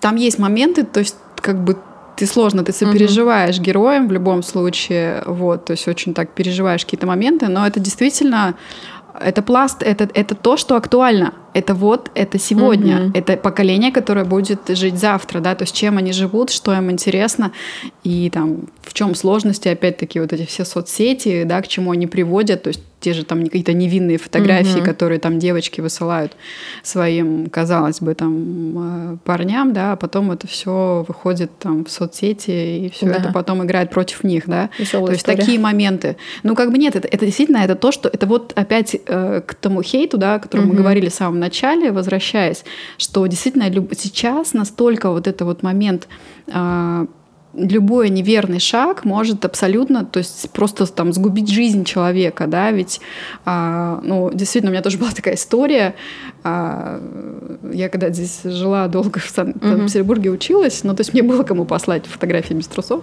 [0.00, 1.78] там есть моменты, то есть как бы
[2.22, 3.64] ты сложно, ты сопереживаешь угу.
[3.64, 8.54] героям в любом случае, вот, то есть очень так переживаешь какие-то моменты, но это действительно
[9.20, 11.34] это пласт, это, это то, что актуально.
[11.54, 12.96] Это вот, это сегодня.
[12.96, 13.18] Mm-hmm.
[13.18, 17.52] Это поколение, которое будет жить завтра, да, то есть чем они живут, что им интересно,
[18.04, 22.62] и там в чем сложности, опять-таки, вот эти все соцсети, да, к чему они приводят,
[22.62, 24.86] то есть те же там какие-то невинные фотографии, угу.
[24.86, 26.32] которые там девочки высылают
[26.82, 32.86] своим, казалось бы, там э, парням, да, а потом это все выходит там в соцсети,
[32.86, 33.14] и все да.
[33.14, 34.70] это потом играет против них, да.
[34.78, 35.38] Веселая то есть история.
[35.38, 36.16] такие моменты.
[36.44, 39.54] Ну, как бы нет, это, это действительно это то, что это вот опять э, к
[39.54, 40.72] тому хейту, да, о котором угу.
[40.74, 42.64] мы говорили в самом начале, возвращаясь,
[42.98, 46.08] что действительно сейчас настолько вот это вот момент
[46.46, 47.06] э,
[47.54, 53.00] любой неверный шаг может абсолютно, то есть просто там сгубить жизнь человека, да, ведь,
[53.44, 55.94] а, ну, действительно, у меня тоже была такая история,
[56.44, 57.00] а,
[57.72, 62.06] я когда здесь жила долго в Санкт-Петербурге училась, ну, то есть мне было кому послать
[62.06, 63.02] фотографии без трусов,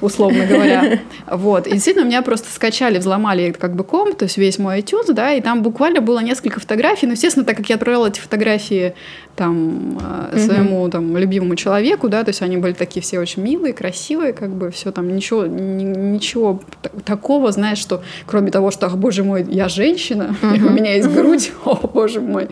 [0.00, 4.58] условно говоря, вот, и действительно меня просто скачали, взломали как бы комп, то есть весь
[4.58, 8.08] мой iTunes, да, и там буквально было несколько фотографий, ну, естественно, так как я отправила
[8.08, 8.94] эти фотографии
[9.36, 13.72] там а, своему там любимому человеку, да, то есть они были такие все очень милые,
[13.72, 16.60] красивые, красивой, как бы все там, ничего, ничего
[17.04, 20.66] такого, знаешь, что кроме того, что, ах, боже мой, я женщина, uh-huh.
[20.68, 22.48] у меня есть грудь, о, боже мой.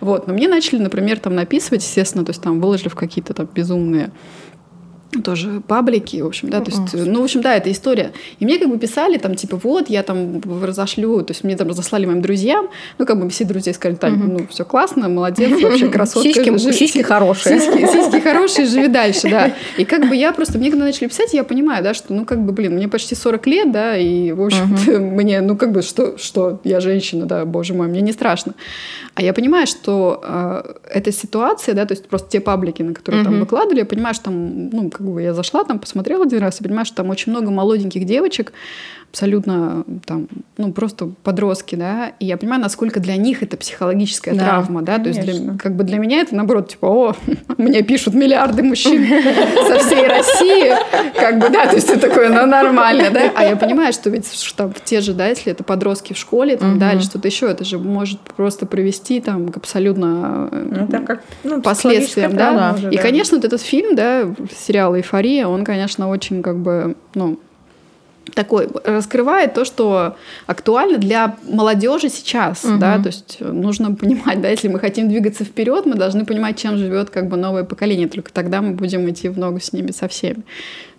[0.00, 3.48] Вот, но мне начали, например, там написывать, естественно, то есть там выложили в какие-то там
[3.54, 4.10] безумные
[5.24, 8.12] тоже паблики, в общем, да, то есть, ну, в общем, да, это история.
[8.38, 11.68] И мне как бы писали там, типа, вот, я там разошлю, то есть мне там
[11.68, 15.88] разослали моим друзьям, ну, как бы все друзья сказали, Тань, ну, все классно, молодец, вообще
[15.88, 16.28] красотка.
[16.28, 17.58] Сиськи, жи, сиськи хорошие.
[17.58, 19.54] Сиськи, сиськи хорошие, живи дальше, да.
[19.78, 22.44] И как бы я просто, мне когда начали писать, я понимаю, да, что, ну, как
[22.44, 24.66] бы, блин, мне почти 40 лет, да, и, в общем
[25.14, 28.54] мне, ну, как бы, что, что, я женщина, да, боже мой, мне не страшно.
[29.14, 33.24] А я понимаю, что э, эта ситуация, да, то есть просто те паблики, на которые
[33.24, 36.60] там выкладывали, я понимаю, что там, ну, как бы я зашла там, посмотрела один раз
[36.60, 38.52] и понимаю, что там очень много молоденьких девочек,
[39.10, 40.28] абсолютно там,
[40.58, 44.96] ну, просто подростки, да, и я понимаю, насколько для них это психологическая да, травма, да,
[44.96, 45.22] конечно.
[45.22, 47.16] то есть для, как бы для меня это наоборот, типа, о,
[47.58, 49.06] мне пишут миллиарды мужчин
[49.66, 50.74] со всей России,
[51.18, 54.26] как бы, да, то есть это такое, ну, нормально, да, а я понимаю, что ведь
[54.56, 57.64] там те же, да, если это подростки в школе, там, да, или что-то еще, это
[57.64, 60.88] же может просто привести там к абсолютно ну,
[61.44, 66.58] ну, последствиям, да, и, конечно, вот этот фильм, да, сериал «Эйфория», он, конечно, очень как
[66.58, 67.38] бы, ну,
[68.38, 70.16] такой раскрывает то, что
[70.46, 72.78] актуально для молодежи сейчас, угу.
[72.78, 76.78] да, то есть нужно понимать, да, если мы хотим двигаться вперед, мы должны понимать, чем
[76.78, 80.06] живет как бы новое поколение, только тогда мы будем идти в ногу с ними со
[80.06, 80.44] всеми.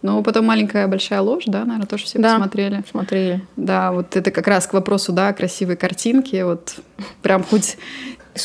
[0.01, 2.83] Ну, потом маленькая большая ложь, да, наверное, тоже все да, посмотрели.
[2.91, 3.41] Смотрели.
[3.55, 6.75] Да, вот это как раз к вопросу, да, красивой картинки, вот
[7.21, 7.77] прям хоть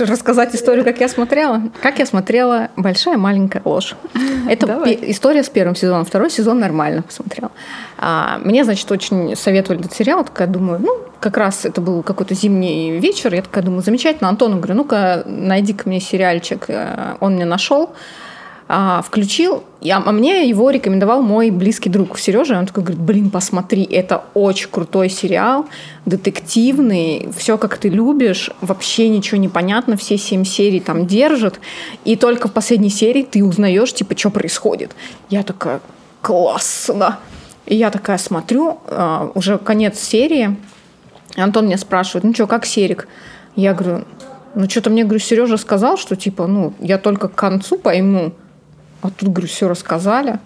[0.00, 1.62] рассказать историю, как я смотрела?
[1.82, 3.94] Как я смотрела «Большая маленькая ложь».
[4.48, 4.98] Это Давай.
[5.02, 6.04] история с первым сезоном.
[6.04, 7.50] Второй сезон нормально посмотрела.
[7.98, 10.24] А, мне, значит, очень советовали этот сериал.
[10.24, 13.34] Такая думаю, ну, как раз это был какой-то зимний вечер.
[13.34, 14.28] Я такая думаю, замечательно.
[14.28, 16.64] Антону говорю, ну-ка, найди-ка мне сериальчик.
[16.68, 17.94] Э, Он мне нашел.
[18.66, 22.58] А, включил, я, а мне его рекомендовал мой близкий друг Сережа.
[22.58, 25.66] Он такой говорит, блин, посмотри, это очень крутой сериал,
[26.06, 31.60] детективный, все как ты любишь, вообще ничего не понятно, все семь серий там держат,
[32.06, 34.96] и только в последней серии ты узнаешь, типа, что происходит.
[35.28, 35.80] Я такая,
[36.22, 37.18] классно.
[37.66, 40.56] И я такая смотрю, а, уже конец серии,
[41.36, 43.08] Антон меня спрашивает, ну что, как Серик?
[43.56, 44.04] Я говорю,
[44.54, 48.32] ну что-то мне, говорю, Сережа сказал, что типа, ну, я только к концу пойму.
[49.04, 50.38] А тут, говорю, все рассказали.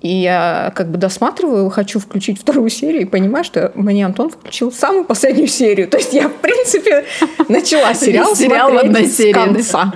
[0.00, 4.70] И я как бы досматриваю, хочу включить вторую серию и понимаю, что мне Антон включил
[4.70, 5.88] самую последнюю серию.
[5.88, 7.04] То есть я, в принципе,
[7.48, 9.92] начала сериал Сериал в одной серии, конца.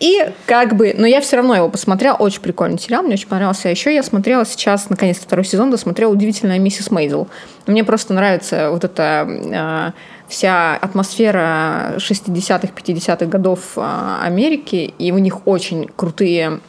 [0.00, 3.68] И как бы, но я все равно его посмотрела, очень прикольный сериал, мне очень понравился.
[3.68, 7.28] А еще я смотрела сейчас, наконец-то второй сезон, досмотрела «Удивительная миссис Мейзел».
[7.66, 15.18] Мне просто нравится вот эта э, вся атмосфера 60-х, 50-х годов э, Америки, и у
[15.18, 16.60] них очень крутые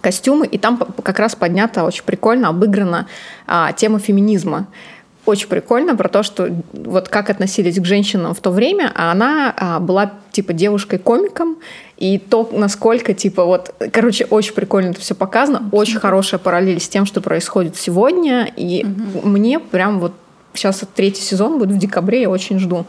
[0.00, 3.06] костюмы, и там как раз поднята очень прикольно, обыграна
[3.46, 4.66] а, тема феминизма.
[5.26, 9.54] Очень прикольно про то, что вот как относились к женщинам в то время, а она
[9.56, 11.56] а, была типа девушкой-комиком,
[11.96, 16.88] и то, насколько, типа, вот, короче, очень прикольно это все показано, очень хорошая параллель с
[16.88, 18.84] тем, что происходит сегодня, и
[19.22, 20.12] мне прям вот
[20.54, 22.86] сейчас третий сезон будет в декабре, я очень жду.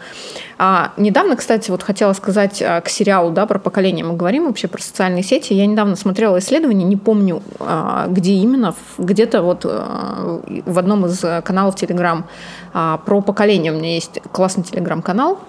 [0.58, 4.68] А, недавно, кстати, вот хотела сказать а, к сериалу, да, про поколение мы говорим вообще
[4.68, 5.54] про социальные сети.
[5.54, 11.24] Я недавно смотрела исследование, не помню, а, где именно, где-то вот а, в одном из
[11.24, 12.28] э, каналов Телеграм
[12.74, 13.72] а, про поколение.
[13.72, 15.40] У меня есть классный Телеграм-канал,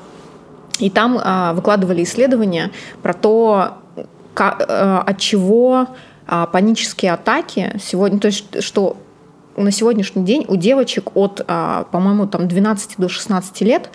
[0.79, 2.71] и там а, выкладывали исследования
[3.03, 3.75] про то,
[4.35, 5.89] ка- э, от чего
[6.27, 8.97] а, панические атаки сегодня, то есть что
[9.62, 13.90] на сегодняшний день у девочек от, а, по-моему, там 12 до 16 лет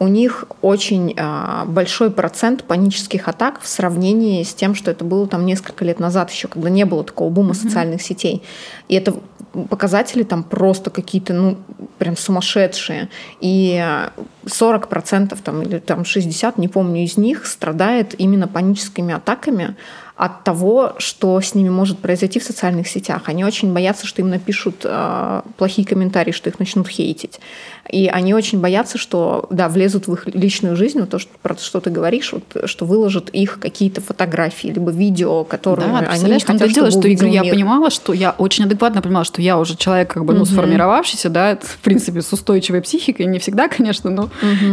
[0.00, 5.26] у них очень а, большой процент панических атак в сравнении с тем, что это было
[5.26, 8.42] там несколько лет назад еще, когда не было такого бума социальных сетей.
[8.88, 9.14] И это
[9.68, 11.58] показатели там просто какие-то, ну,
[11.98, 13.10] прям сумасшедшие.
[13.42, 14.12] И а,
[14.46, 19.76] 40% там, или там 60%, не помню, из них страдает именно паническими атаками
[20.20, 23.22] от того, что с ними может произойти в социальных сетях.
[23.24, 27.40] Они очень боятся, что им напишут э, плохие комментарии, что их начнут хейтить.
[27.90, 31.56] И они очень боятся, что, да, влезут в их личную жизнь, вот то, что, про
[31.56, 36.52] что ты говоришь, вот, что выложат их какие-то фотографии, либо видео, которые Да, они том-то
[36.52, 39.58] хотят, и дело, чтобы что Игорь, я понимала, что я очень адекватно понимала, что я
[39.58, 40.46] уже человек как бы, ну, Мгм.
[40.50, 44.28] сформировавшийся, да, в принципе, с устойчивой психикой, не всегда, конечно, но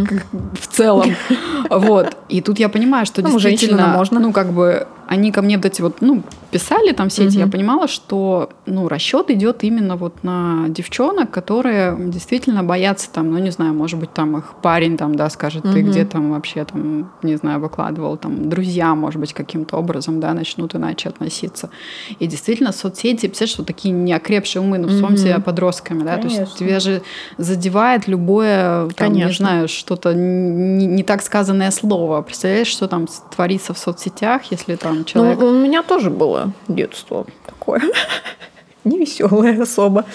[0.10, 0.26] как
[0.60, 1.16] в целом.
[1.70, 2.16] Вот.
[2.30, 4.20] И тут я понимаю, что Ну, действительно, можно.
[4.20, 7.46] ну, как бы, они ко мне вот эти вот, ну, писали там все эти, я
[7.46, 13.52] понимала, что, ну, расчет идет именно вот на девчонок, которые действительно боятся там, ну, не
[13.52, 15.92] знаю, может быть, там их парень там, да, скажет, ты Мгм.
[15.92, 20.74] где там вообще там, не знаю, выкладывал, там, друзья, может быть, каким-то образом, да, начнут
[20.74, 21.70] иначе относиться.
[22.18, 25.16] И действительно, соцсети, представляешь, вот такие неокрепшие умы, ну, в Мгм.
[25.18, 26.42] числе подростками, да, то Конечно.
[26.42, 27.04] есть тебя же
[27.38, 32.24] задевает любое, там, не знаю, что-то не, не так сказанное слово.
[32.24, 35.27] Представляешь, что там творится в соцсетях, если там человек...
[35.36, 37.82] Ну, у меня тоже было детство такое.
[38.84, 40.06] Не веселое особо.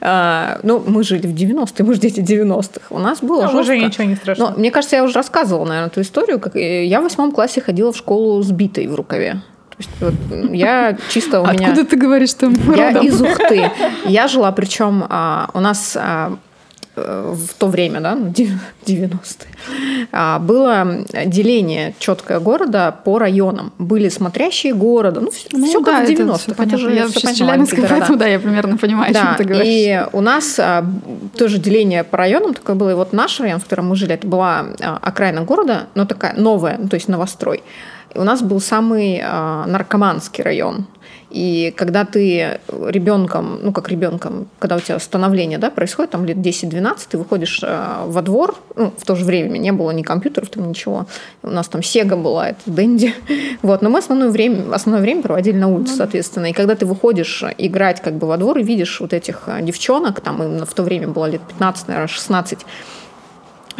[0.00, 2.86] А, ну, мы жили в 90-е, мы же дети 90-х.
[2.90, 4.50] У нас было А уже ничего не страшно.
[4.50, 6.38] Но мне кажется, я уже рассказывала, наверное, эту историю.
[6.38, 9.42] Как э, я в восьмом классе ходила в школу с битой в рукаве.
[9.70, 11.68] То есть вот, я чисто у меня...
[11.68, 13.06] Откуда ты говоришь, что Я родом?
[13.06, 13.70] из Ухты.
[14.04, 16.36] Я жила, причем а, у нас а,
[16.96, 18.50] в то время, да, ну, дев-
[18.86, 23.72] 90-е, а, было деление четкое города по районам.
[23.78, 26.38] Были смотрящие города, ну, все, Ну как да, в это 90-х.
[26.38, 29.44] всё это же Я вообще Челябинска, поэтому да, я примерно понимаю, о чем Да, ты
[29.44, 29.66] говоришь.
[29.66, 30.84] и у нас а,
[31.38, 32.90] тоже деление по районам такое было.
[32.90, 36.34] И вот наш район, в котором мы жили, это была а, окраина города, но такая
[36.34, 37.62] новая, ну, то есть новострой.
[38.14, 40.86] И у нас был самый а, наркоманский район.
[41.30, 46.36] И когда ты ребенком, ну как ребенком, когда у тебя становление да, происходит, там лет
[46.38, 50.50] 10-12, ты выходишь э, во двор, ну, в то же время не было ни компьютеров,
[50.50, 51.06] там ничего.
[51.42, 53.14] У нас там Сега была, это Дэнди.
[53.62, 56.46] Вот, но мы основное время, основное время проводили на улице, соответственно.
[56.46, 60.20] И когда ты выходишь играть как бы во двор и видишь вот этих э, девчонок,
[60.20, 62.58] там им в то время было лет 15, наверное, 16,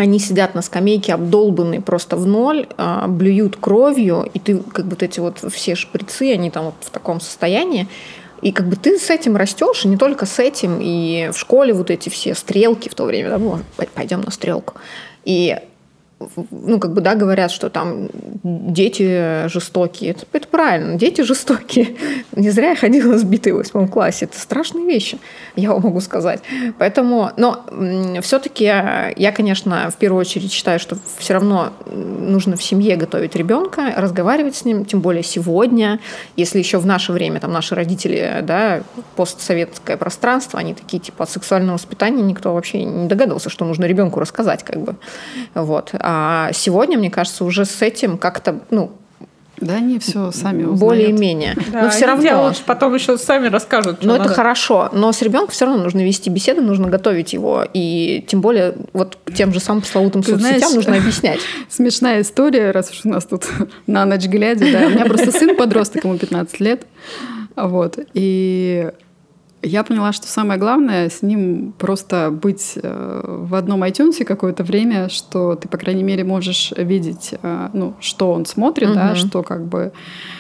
[0.01, 4.91] они сидят на скамейке обдолбанные просто в ноль, а, блюют кровью, и ты как бы
[4.91, 7.87] вот эти вот все шприцы, они там вот в таком состоянии.
[8.43, 11.75] И как бы ты с этим растешь, и не только с этим, и в школе
[11.75, 14.75] вот эти все стрелки в то время, да, пойдем на стрелку.
[15.25, 15.59] И
[16.51, 18.09] ну, как бы, да, говорят, что там
[18.43, 20.11] дети жестокие.
[20.11, 21.97] Это, это правильно, дети жестокие.
[22.37, 24.27] Не зря я ходила сбитой в восьмом классе.
[24.27, 25.19] Это страшные вещи,
[25.57, 26.43] я вам могу сказать.
[26.79, 27.65] Поэтому, но
[28.21, 33.95] все-таки я, конечно, в первую очередь считаю, что все равно нужно в семье готовить ребенка,
[33.97, 36.01] разговаривать с ним, тем более сегодня,
[36.37, 38.83] если еще в наше время, там, наши родители, да,
[39.17, 44.21] постсоветское пространство, они такие, типа, от сексуального воспитания никто вообще не догадывался, что нужно ребенку
[44.21, 44.97] рассказать, как бы.
[45.55, 45.91] Вот.
[45.95, 46.10] А
[46.53, 48.93] сегодня, мне кажется, уже с этим как-то, ну,
[49.61, 50.81] да, они все сами узнают.
[50.81, 51.55] Более-менее.
[51.71, 52.23] Да, но все равно.
[52.23, 54.03] Делают, потом еще сами расскажут.
[54.03, 54.89] Но это хорошо.
[54.93, 57.65] Но с ребенком все равно нужно вести беседы, нужно готовить его.
[57.75, 61.41] И тем более вот тем же самым пресловутым Ты соцсетям знаешь, нужно объяснять.
[61.69, 63.47] Смешная история, раз уж у нас тут
[63.87, 64.65] на ночь глядя.
[64.73, 64.87] Да.
[64.87, 66.87] У меня просто сын подросток, ему 15 лет.
[67.55, 67.99] Вот.
[68.15, 68.91] И
[69.63, 75.09] я поняла, что самое главное с ним просто быть э, в одном iTunes какое-то время,
[75.11, 78.95] что ты, по крайней мере, можешь видеть, э, ну, что он смотрит, угу.
[78.95, 79.93] да, что как бы...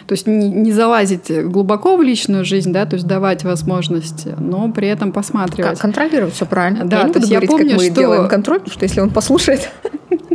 [0.06, 4.72] То есть не, не залазить глубоко в личную жизнь, да, то есть давать возможность, но
[4.72, 5.72] при этом посматривать.
[5.72, 6.86] Как контролировать все правильно.
[6.86, 7.94] Да, я то есть я помню, как мы что...
[7.94, 9.70] делаем контроль, потому что если он послушает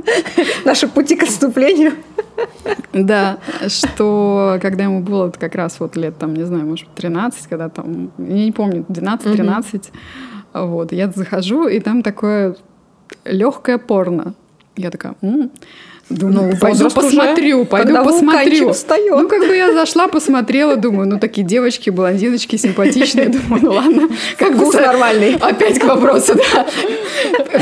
[0.66, 1.94] наши пути к отступлению,
[2.94, 3.38] да,
[3.68, 8.12] что когда ему было как раз вот лет, там, не знаю, может, 13, когда там,
[8.18, 9.92] я не помню, 12-13,
[10.54, 12.56] вот, я захожу, и там такое
[13.26, 14.34] легкое порно.
[14.76, 15.16] Я такая,
[16.10, 18.74] Думаю, ну, пойду посмотрю, уже, пойду посмотрю.
[18.74, 19.22] Встает.
[19.22, 23.30] Ну, как бы я зашла, посмотрела, думаю, ну, такие девочки, блондиночки симпатичные.
[23.30, 24.10] Думаю, ну, ладно.
[24.38, 25.36] Как Вкус нормальный.
[25.36, 26.68] Опять к вопросу, да.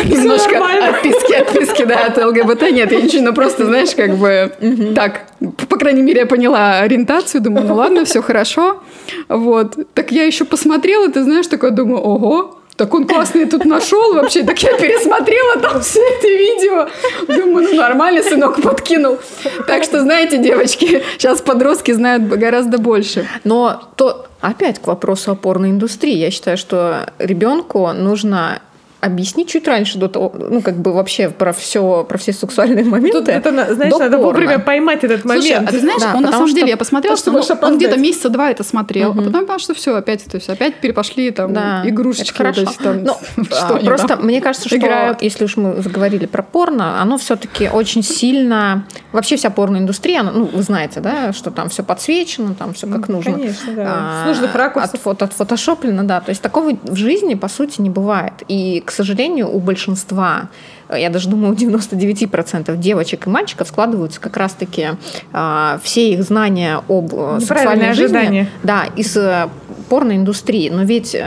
[0.03, 2.71] Немножко отписки, отписки, да, от ЛГБТ.
[2.73, 4.51] Нет, я ничего, ну, просто, знаешь, как бы
[4.93, 5.21] так,
[5.69, 8.83] по крайней мере, я поняла ориентацию, думаю, ну, ладно, все хорошо.
[9.29, 9.77] Вот.
[9.93, 14.43] Так я еще посмотрела, ты знаешь, такое думаю, ого, так он классный тут нашел вообще.
[14.43, 16.87] Так я пересмотрела там все это видео.
[17.27, 19.19] Думаю, ну нормально, сынок подкинул.
[19.67, 23.27] Так что, знаете, девочки, сейчас подростки знают гораздо больше.
[23.43, 26.15] Но то опять к вопросу опорной индустрии.
[26.15, 28.61] Я считаю, что ребенку нужно
[29.03, 33.19] объяснить чуть раньше до того, ну, как бы вообще про все, про все сексуальные моменты.
[33.19, 34.19] Тут это, знаешь, надо порно.
[34.19, 35.45] вовремя поймать этот момент.
[35.45, 37.63] Слушай, а ты знаешь, да, он на самом что, деле, я посмотрела, что, что он,
[37.73, 39.21] он где-то месяца два это смотрел, угу.
[39.21, 42.35] а потом понял, что все, опять, то есть опять перепошли там да, игрушечки.
[42.35, 42.63] Хорошо.
[42.65, 45.21] Вот там, ну, что просто там мне кажется, что играют.
[45.21, 50.45] если уж мы заговорили про порно, оно все-таки очень сильно, вообще вся порноиндустрия, она, ну,
[50.45, 53.33] вы знаете, да, что там все подсвечено, там все как нужно.
[53.33, 53.83] Конечно, да.
[53.87, 55.05] А, С нужных ракурсов.
[55.05, 56.21] От фотошоплено, да.
[56.21, 58.33] То есть такого в жизни, по сути, не бывает.
[58.47, 60.49] И, к сожалению, у большинства,
[60.89, 64.89] я даже думаю, у 99% девочек и мальчиков складываются как раз-таки
[65.31, 68.49] э, все их знания об э, сексуальной жизни ожидания.
[68.63, 69.49] да, из э,
[69.89, 70.69] порноиндустрии.
[70.69, 71.25] Но ведь э,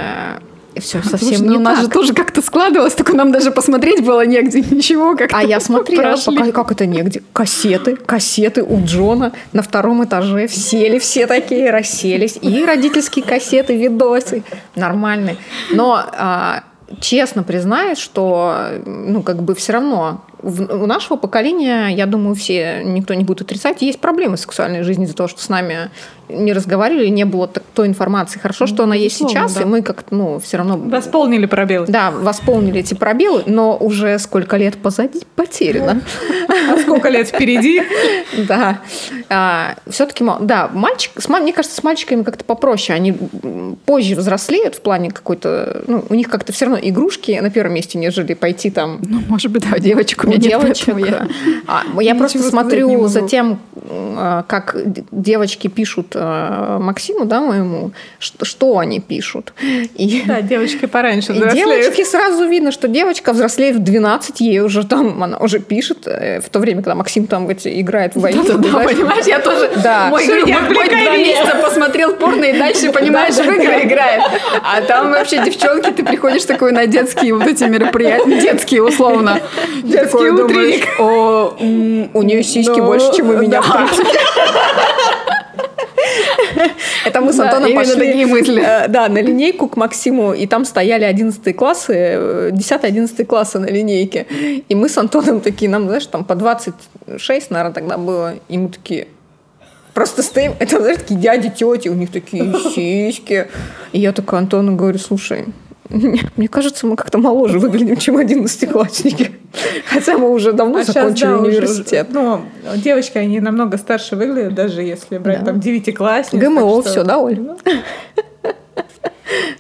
[0.81, 1.85] все совсем Слушай, ну, не у нас так.
[1.85, 6.17] же тоже как-то складывалось, только нам даже посмотреть было негде, ничего как-то А я смотрела,
[6.25, 7.23] пока, как это негде?
[7.33, 14.43] Кассеты, кассеты у Джона на втором этаже, сели все такие, расселись, и родительские кассеты, видосы,
[14.75, 15.37] нормальные.
[15.73, 16.63] Но а,
[17.01, 23.15] честно признаюсь, что ну, как бы все равно у нашего поколения, я думаю, все, никто
[23.15, 25.91] не будет отрицать, есть проблемы сексуальной жизнью из-за того, что с нами
[26.29, 28.39] не разговаривали, не было той информации.
[28.39, 29.63] Хорошо, что она есть сейчас, да.
[29.63, 30.77] и мы как-то, ну, все равно...
[30.77, 31.87] Восполнили пробелы.
[31.87, 36.01] Да, восполнили эти пробелы, но уже сколько лет позади потеряно.
[36.49, 37.83] А сколько лет впереди?
[38.49, 38.81] Да.
[39.29, 42.95] А, Все-таки, да, мальчик, мне кажется, с мальчиками как-то попроще.
[42.95, 43.17] Они
[43.87, 45.85] позже взрослеют в плане какой-то...
[45.87, 48.99] Ну, у них как-то все равно игрушки на первом месте, нежели пойти там...
[49.03, 50.97] Ну, может быть, да, девочку у меня девочек.
[50.99, 51.29] Я,
[51.67, 53.59] а, я просто смотрю за тем,
[53.91, 54.77] а, как
[55.11, 59.53] девочки пишут Максиму, да, моему, что, что они пишут.
[59.95, 61.69] И, да, девочки пораньше взрослеют.
[61.69, 66.07] И девочки сразу видно, что девочка взрослеет в 12, ей уже там, она уже пишет,
[66.07, 68.45] э, в то время, когда Максим там эти, играет в войну.
[68.47, 70.09] Да, да, понимаешь, я тоже да.
[70.09, 74.23] мой, мой, мой два месяца посмотрел порно и дальше, понимаешь, в игры играет.
[74.63, 79.41] А там вообще девчонки, ты приходишь такой на детские вот эти мероприятия, детские условно.
[79.83, 81.57] Детские такой думаешь, о,
[82.15, 83.89] у нее сиськи ну, больше, чем у меня да.
[87.05, 88.63] Это мы с Антоном да, пошли такие мысли.
[88.63, 91.93] Э, да, на линейку к Максиму, и там стояли 11 классы,
[92.53, 94.27] 10-11 э, классы на линейке.
[94.69, 98.69] И мы с Антоном такие, нам, знаешь, там по 26, наверное, тогда было, и мы
[98.69, 99.09] такие,
[99.95, 103.47] просто стоим, это, знаешь, такие дяди, тети, у них такие сиськи.
[103.93, 105.45] И я такая Антону говорю, слушай,
[105.89, 109.33] мне кажется, мы как-то моложе выглядим, чем одиннадцатиклассники.
[109.87, 112.09] Хотя мы уже давно а закончили сейчас, да, университет.
[112.11, 112.41] Уже, ну,
[112.77, 115.47] девочки, они намного старше выглядят, даже если брать да.
[115.47, 116.41] там девятиклассниц.
[116.41, 117.41] ГМО, все, да, Оль?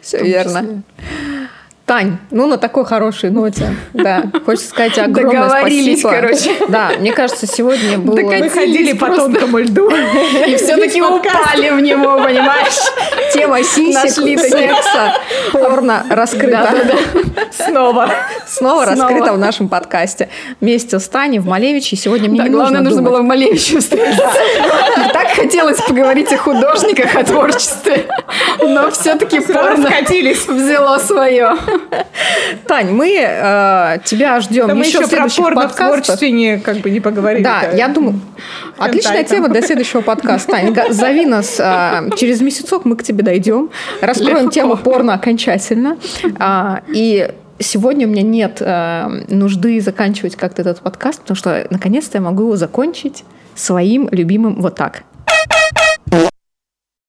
[0.00, 0.82] Все верно.
[1.86, 6.20] Тань, ну на такой хорошей ноте, да, хочется сказать огромное Договорились, спасибо.
[6.20, 6.50] короче.
[6.68, 8.16] Да, мне кажется, сегодня было...
[8.16, 9.88] Мы ходили по тонкому льду.
[10.48, 12.74] И все-таки упали в него, понимаешь?
[13.32, 15.14] Тема сисек, секса,
[15.52, 16.74] порно раскрыта.
[17.52, 18.10] Снова.
[18.48, 20.28] Снова, раскрыта в нашем подкасте.
[20.60, 21.94] Вместе с Таней в Малевиче.
[21.94, 24.28] Сегодня мне не главное, нужно было в Малевиче встретиться.
[25.12, 28.06] Так хотелось поговорить о художниках, о творчестве.
[28.60, 29.88] Но все-таки порно
[30.48, 31.56] взяло свое.
[32.66, 36.78] Тань, мы э, тебя ждем Да мы еще еще про порно в творчестве не, как
[36.78, 37.42] бы не поговорили.
[37.42, 38.20] Да, я думаю,
[38.78, 39.36] отличная там.
[39.36, 40.52] тема для следующего подкаста.
[40.52, 43.70] Тань, зови нас а, через месяцок, мы к тебе дойдем,
[44.00, 44.50] раскроем Легко.
[44.50, 45.98] тему порно окончательно.
[46.38, 52.18] А, и сегодня у меня нет а, нужды заканчивать как-то этот подкаст, потому что наконец-то
[52.18, 53.24] я могу его закончить
[53.54, 55.02] своим любимым вот так.